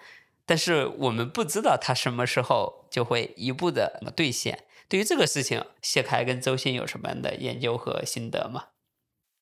[0.44, 4.64] 但是我们不知道它什么时候就会一步的兑现。
[4.92, 8.64] 对于这个事情，谢开跟周鑫有什么样的研究和心得吗？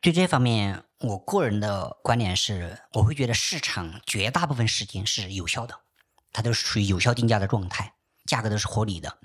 [0.00, 5.74] 对这方面，我个人的观点是，我会觉得市场绝大部分时间是有效的，
[6.32, 7.94] 它都是处于有效定价的状态，
[8.26, 9.18] 价格都是合理的。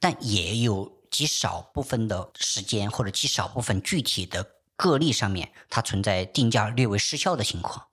[0.00, 7.87] 但也有极少部分的时间或者极少部分具体的个例上面，它存在定价略微失效的情况。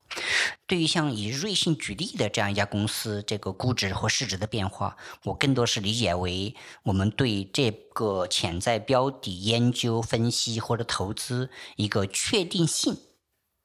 [0.68, 12.98] 对于像以瑞幸举例的这样一家公司，这个估值或市值的变化，我更多是理解为我们对这个潜在标的研究、分析或者投资一个确定性，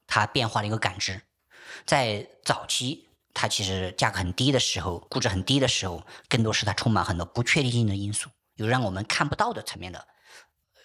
[0.06, 1.22] 它变化的一个感知。
[1.86, 10.08] 在早期，它其实价格很低的时候，估值很低的时候，更多是它充满很多不确定性的因素，有让我们看不到的层面的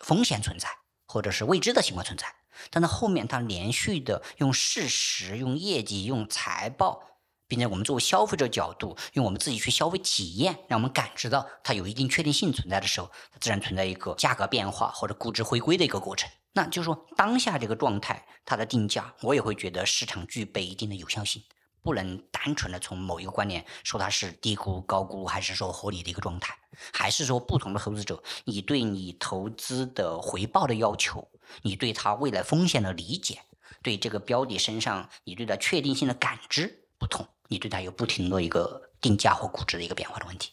[0.01, 0.69] 风险存在，
[1.07, 2.27] 或者是未知的情况存在。
[2.69, 7.03] 但是后面，它连续的用事实、用业绩、用财报，
[7.47, 16.29] 并且我们作为消费者角度，用我们自己去消费体验，让我们感知到它有一定确定性存在的时候，它自然存在一个价格变化或者估值回归的一个过程。
[16.53, 21.43] 那就是说，当下这个状态，它的定价，我也会觉得市场具备一定的有效性，
[21.83, 26.57] 不能单纯的从某一个观点说它是低估、高估，还是说合理的一个状态，
[26.93, 31.27] 还是说不同的投资者，你对你投资的回报的要求。
[31.61, 33.39] 你对它未来风险的理解，
[33.81, 40.51] 对这个标的身上你对它确定性的感知不同，你对它有不停的一个定价或估值的一个变化的问题。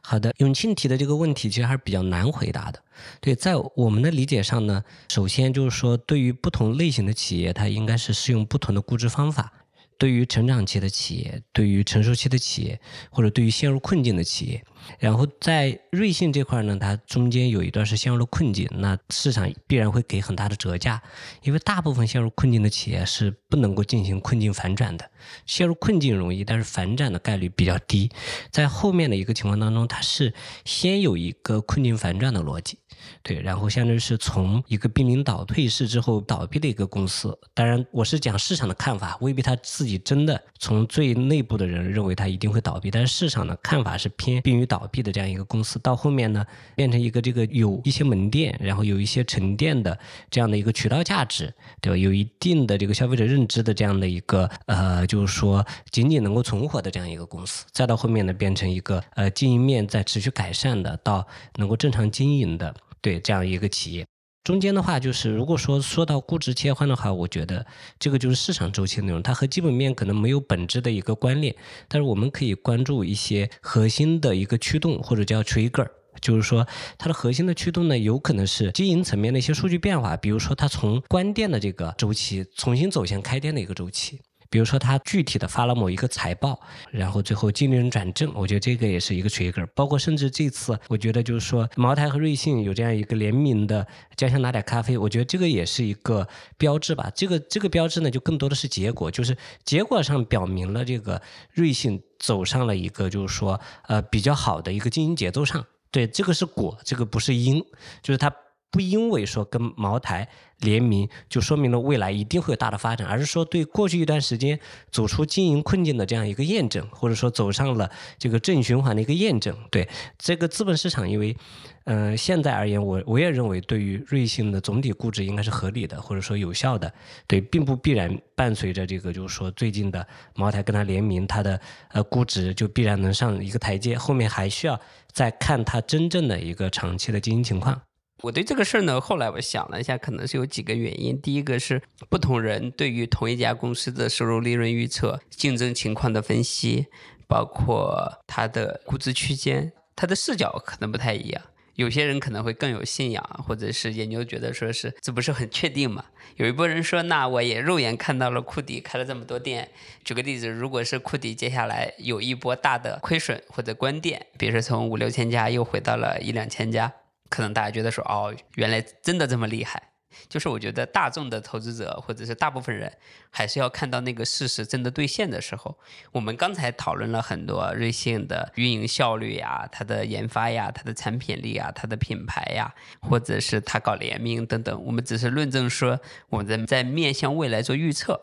[0.00, 2.80] 好的，永庆提的这个问题其实还是比较难回答的。
[3.20, 9.52] 对，在我们的理解上呢，首先就是说，对于不同类型的企业，它应该是适用不同的估值方法。
[9.98, 12.80] 对于成长期的企业，对于成熟期的企业，
[13.10, 14.64] 或者对于陷入困境的企业。
[14.98, 21.00] 然后在瑞幸这块呢，它中间有一段是陷入了困境，那市场必然会给很大的折价，
[21.42, 25.10] 因为大部分陷入困境的企业是不能够进行困境反转的，
[25.46, 28.10] 陷入困境容易，但是反转的概率比较低。
[28.50, 30.32] 在后面的一个情况当中，它是
[30.64, 32.78] 先有一个困境反转的逻辑。
[33.22, 37.36] 对，然后相当于是从一个濒临倒退市之后倒闭的一个公司。
[37.52, 42.92] 当然，我是讲市场的看法，未必他自己真的从最内部的人认为他一定会倒闭。
[42.92, 45.78] 但是市场的看法是偏濒于倒闭的这样一个公司。
[45.80, 49.98] 到后面呢，变成一个这个有一些门店，然后有一些沉淀的
[50.30, 51.52] 这样的一个渠道价值，
[51.82, 51.96] 对吧？
[51.96, 57.66] 有一定的这个消费者认知的这样的一个呃，就是说仅仅能够存活的这样一个公司。
[57.72, 62.74] 再到后面呢，变成一个呃经营面在持续改善的，到能够正常经营的。
[63.02, 64.06] 对这样一个企业，
[64.44, 67.64] 中间的话就是，如果说说到估值切换的话，我觉得
[68.00, 71.54] 这个就是市场周期内容，它和基本面可能没有本质的一个关联，
[71.86, 75.86] 但是我们可以关注一些核心的一个驱动或者叫 trigger，
[76.20, 76.66] 就是说
[76.98, 84.20] 它的核心的驱动呢，有可能是经营层面的一些数据变化，比如说它从关店的这个周期重新走向开店的一个周期。
[84.52, 89.66] 比如说，他具体的发了某一个财报，然后最后净利润转正，我觉得这个也是一个 trigger。
[89.74, 96.28] 包括甚至这次，我觉得就是说，茅台和瑞幸有这样一个联名的家乡拿点咖啡，我觉得这个也是一个
[96.58, 97.10] 标志吧。
[97.14, 99.34] 这个这个标志呢，就更多的是结果，就是
[99.64, 101.22] 结果上表明了这个
[101.54, 105.64] 瑞幸走上了一个就是说呃比较好的一个经营节奏上。
[105.90, 107.64] 对，这个是果，这个不是因，
[108.02, 108.30] 就是它。
[108.72, 110.26] 不因为说跟茅台
[110.60, 114.58] 联名就说明了未来一定会有大的发展，而是说对过去一段时间
[114.90, 119.54] 走出经营困境的这样一个验证，或者说走上了这个正循环的一个验证。
[119.70, 121.36] 对这个资本市场，因为
[121.84, 126.90] 嗯，现在而言，我我也认为对于瑞幸的总体估值应该是合理的，或者说有效的。
[127.26, 131.60] 对，并不必然伴随着这个就是说最近的茅台跟它联名，它的
[131.90, 134.80] 呃估值就必然能上一个台阶，后面还需要
[135.12, 137.82] 再看它真正的一个长期的经营情况。
[138.22, 141.20] 我对这个事儿呢，后来我想了一下，可能是有几个原因。
[141.20, 146.86] 第一个是不同人对于同一家公司的收入、利润预测、竞争情况的分析，
[147.26, 151.42] 包括它的估值区间，它的视角可能不太一样。
[151.74, 156.04] 有些人可能会更有信仰，或者是研究觉得说是这不是很确定嘛？
[156.36, 159.68] 有一波人说，那我也肉眼看到了库迪开了这么多店。
[160.04, 166.92] 举个例子，如果是库迪接下来有一波大的亏损或者关店，比如说从五六千家又回到了一两千家。
[167.32, 169.82] 可能大家觉得说哦，原来真的这么厉害。
[170.28, 172.92] 就是我觉得大众的投资者或者是大部分人，
[173.30, 175.78] 还是要看到那个事实真的兑现的时候。
[176.12, 184.84] 我们刚才讨论了很多瑞幸的运营效率呀、它的研发呀、它的产品力啊、它的品牌呀，或者是它搞联名等等。
[184.84, 188.20] 我们只是论证说，我们在在面向未来做预测，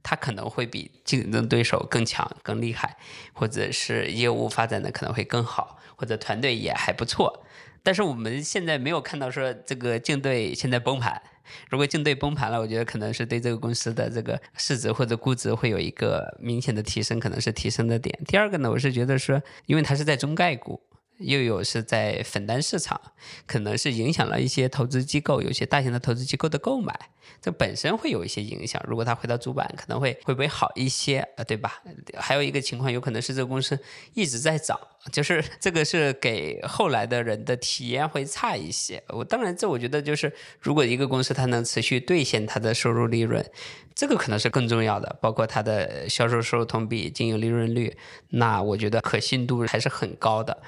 [0.00, 2.96] 它可能会比竞争对手更强、更厉害，
[3.32, 7.44] 或者是业务发展的可能会更好，或者团队也还不错。
[7.82, 11.20] 但是我们现在没有看到说这个竞对现在崩盘。
[11.68, 18.18] 如果竞对崩盘了，我觉得可能是对这个公司的这个市值或者估值会有一个明显的提升，可能是提升的点。
[18.26, 20.80] 第二个呢，我是觉得说，因为它是在中概股。
[21.18, 23.00] 又有是在粉单市场，
[23.46, 26.98] 可能是影响了一些投资机构，有些大型的投资机构的购买，
[27.40, 28.82] 这本身会有一些影响。
[28.88, 31.80] 如果它回到主板，可能会会不会好一些，呃，对吧？
[32.16, 33.78] 还有一个情况，有可能是这个公司
[34.14, 34.76] 一直在涨，
[35.10, 39.02] 就是 这个是给后来的人的体验会差一些。
[39.08, 43.44] 我当然，这我觉得就是，如果一个公司它能持续兑现它的收入利润，
[43.94, 47.96] 这个可能是更重要的，包括它的销售收入同比、经营利润率，
[48.28, 50.62] 那我觉得可信度还是很高的。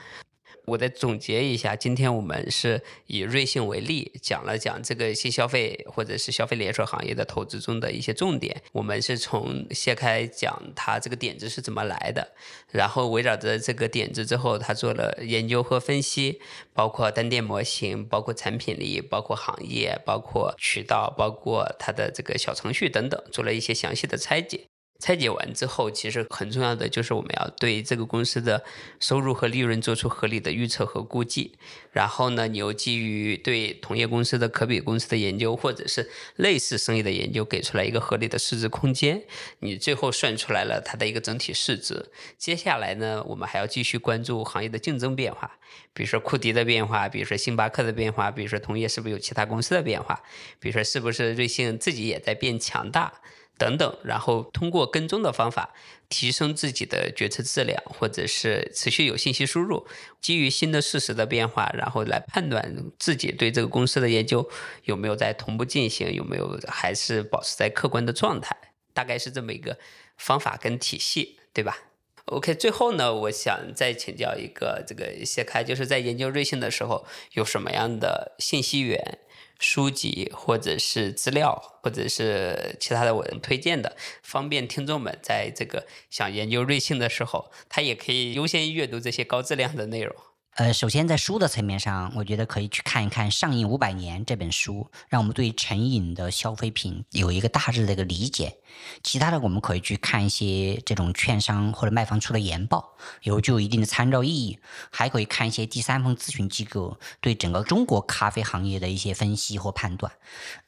[0.67, 8.63] 我再总结一下，今天我们是以瑞幸为例，讲了讲这个新消费或者是消费连锁行业的投资中的一些重点。
[8.73, 12.33] 我们是从谢开讲他这个点子是怎么来的，
[12.71, 16.41] 然后围绕着这个点子之后，他做了研究和分析，
[16.73, 24.69] 包括单店模型，包括产品力，包括行业，包括渠道，包括它的这个小程序等等，做了一些详细的拆解。
[25.01, 28.65] 拆解完之后，其实很重要的就是我们要对这个公司的
[28.99, 31.59] 收入和利润做出合理的预测和估计。
[31.93, 39.23] 然后呢，你又基于对同业公司的可比公司的研究，或者是类似生意的研究，给出来一个合理的市值空间。
[39.59, 42.11] 你最后算出来了它的一个整体市值。
[42.39, 45.59] 接下来呢，我们还要继续关注行业的竞争变化，
[45.93, 50.23] 比如说库迪的变化，比如说星巴克的变化，比如说同业是不是有其他公司的变化，
[50.59, 53.13] 比如说是不是瑞幸自己也在变强大。
[53.57, 55.73] 等等，然后通过跟踪的方法
[56.09, 59.87] 提升自己的决策质量，或者是持续有信息输入，
[60.21, 64.49] 基于新的事实的变化，然后来判断自己对这个公司的研究
[64.85, 68.57] 有没有在同步进行，有没有还是保持在客观的状态，
[68.93, 69.79] 大概是这么一个
[70.17, 71.79] 方法跟体系，对吧？
[72.27, 79.19] ？OK，最后呢，我想再请教一个这个谢开，就是在研究瑞幸的时候有什么样的信息源？
[79.61, 90.15] 书籍或者是资料，或者是其他的我推荐的，方便听众们在这个想研究瑞幸的时候，他也可以优先阅读这些高质量的内容。
[90.57, 98.57] 呃，首先在书的层面上，我觉得可以去看一看《上瘾五百年》这本书，让我们对成瘾的消费品有一个大致的一个理解。
[99.03, 104.61] 其他的，我们可以去看一些这种券商或者卖方出的研报，有具有一定的参照意义。
[104.93, 110.13] 还可以看一些第三方咨询机构对整个中国咖啡行业的一些分析或判断。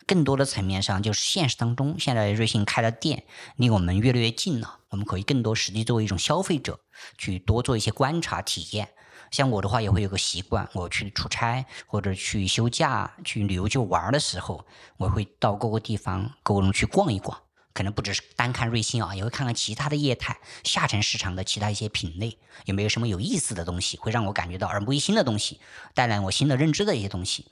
[0.05, 3.23] 更多的层面上，就是现实当中，现在瑞幸开了店，
[3.55, 4.81] 离我们越来越近了。
[4.89, 6.81] 我们可以更多实际作为一种消费者，
[7.17, 8.89] 去多做一些观察体验。
[9.37, 14.65] 像我的话，也会有个习惯，我去出差或者去休假、去旅游、去玩的时候，
[14.97, 17.39] 我会到各个地方、各个去逛一逛。
[17.75, 25.61] 可能不只是单看瑞幸啊，也会看看其他的业态、下沉市场的其他一些品类，有没有什么有意思的东西，会让我感觉到耳目一新的东西，
[25.93, 27.45] 带来我新的认知的一些东西。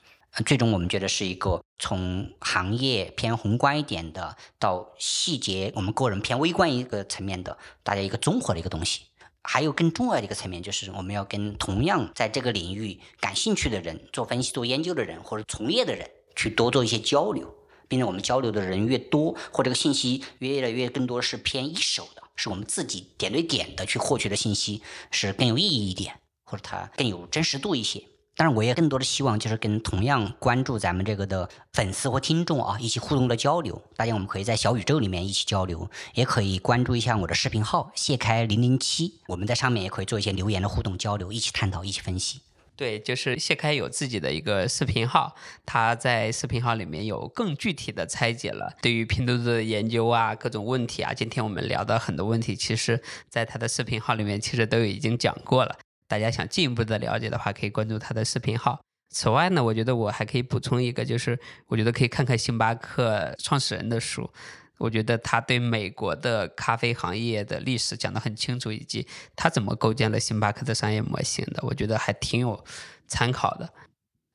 [0.43, 9.03] 最终，我们觉得是一个从行业偏宏观一点的，到细节我们个人偏微观一个层面的，大家一个综合的一个东西。
[9.47, 17.53] 还有更重要的一个层面，就是我们要跟同样在这个领域感兴趣的人、做分析、做研究的人或者从业的人去多做一些交流，
[17.87, 24.81] 并且我们交流的人越多，或这个信息越来越更多是偏一手的，是我们自己点对点的去获取的信息，
[25.11, 28.03] 是更有意义一点，或者它更有真实度一些。
[28.37, 33.81] 当然，我也更多的希望就是跟同样关注咱们这个的粉丝或听众啊，一起互动的交流。
[33.95, 42.41] 大家我们可以在小宇宙里面一起交流，也可以关注一下我的视频号谢开零零七，我们在上面也可以做一些留言的互动交流，一起探讨，一起分析。
[42.75, 45.33] 对，就是谢开有自己的一个视频号，
[45.65, 51.13] 他在视频号里面有更具体的拆解了对于拼多多的研究啊，各种问题啊。
[51.13, 55.77] 今天我们聊的很多问题，其实在他的视频号里面其实都已经讲过了。
[56.07, 58.79] 大家想进一步的了解的话，可以关注他的视频号。
[59.09, 64.29] 此外呢，我觉得我还可以补充一个，就是我觉得可以看看星巴克创始人的书。
[64.77, 72.61] 我觉得他对美国的咖啡行业的历史讲得很清楚，以及他怎么构建了星巴克的商业模型的，我觉得还挺有
[73.07, 73.69] 参考的。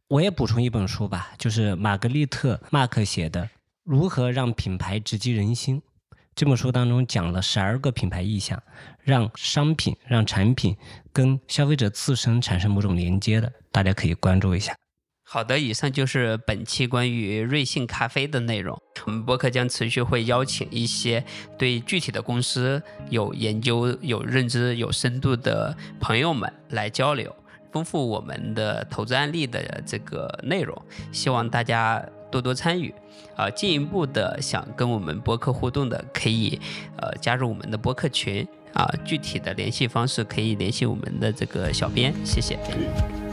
[0.08, 3.42] 我也补充一本书吧，就是玛格丽特·马克写的
[3.84, 5.82] 《如何让品牌直击人心》。
[6.40, 8.58] 这本书当中讲了十二个品牌意向，
[9.02, 10.74] 让商品、让产品
[11.12, 14.74] 跟消费者自身产生某种连接的，大家可以关注一下。
[15.22, 18.74] 好的，以上就是本期关于瑞幸咖啡的内容。
[19.04, 21.22] 我们博客将持续会邀请一些
[21.58, 27.36] 对具体的公司有研究、有认知、有深度的朋友们来交流，
[27.70, 30.82] 丰富我们的投资案例的这个内容。
[31.12, 32.02] 希望大家。
[32.30, 32.94] 多多参与，
[33.36, 36.58] 啊，进一步的想跟我们播客互动的，可以
[36.96, 43.29] 呃加入我们的播客群，啊，具体的联系方式可以联系我们的这个小编，谢谢。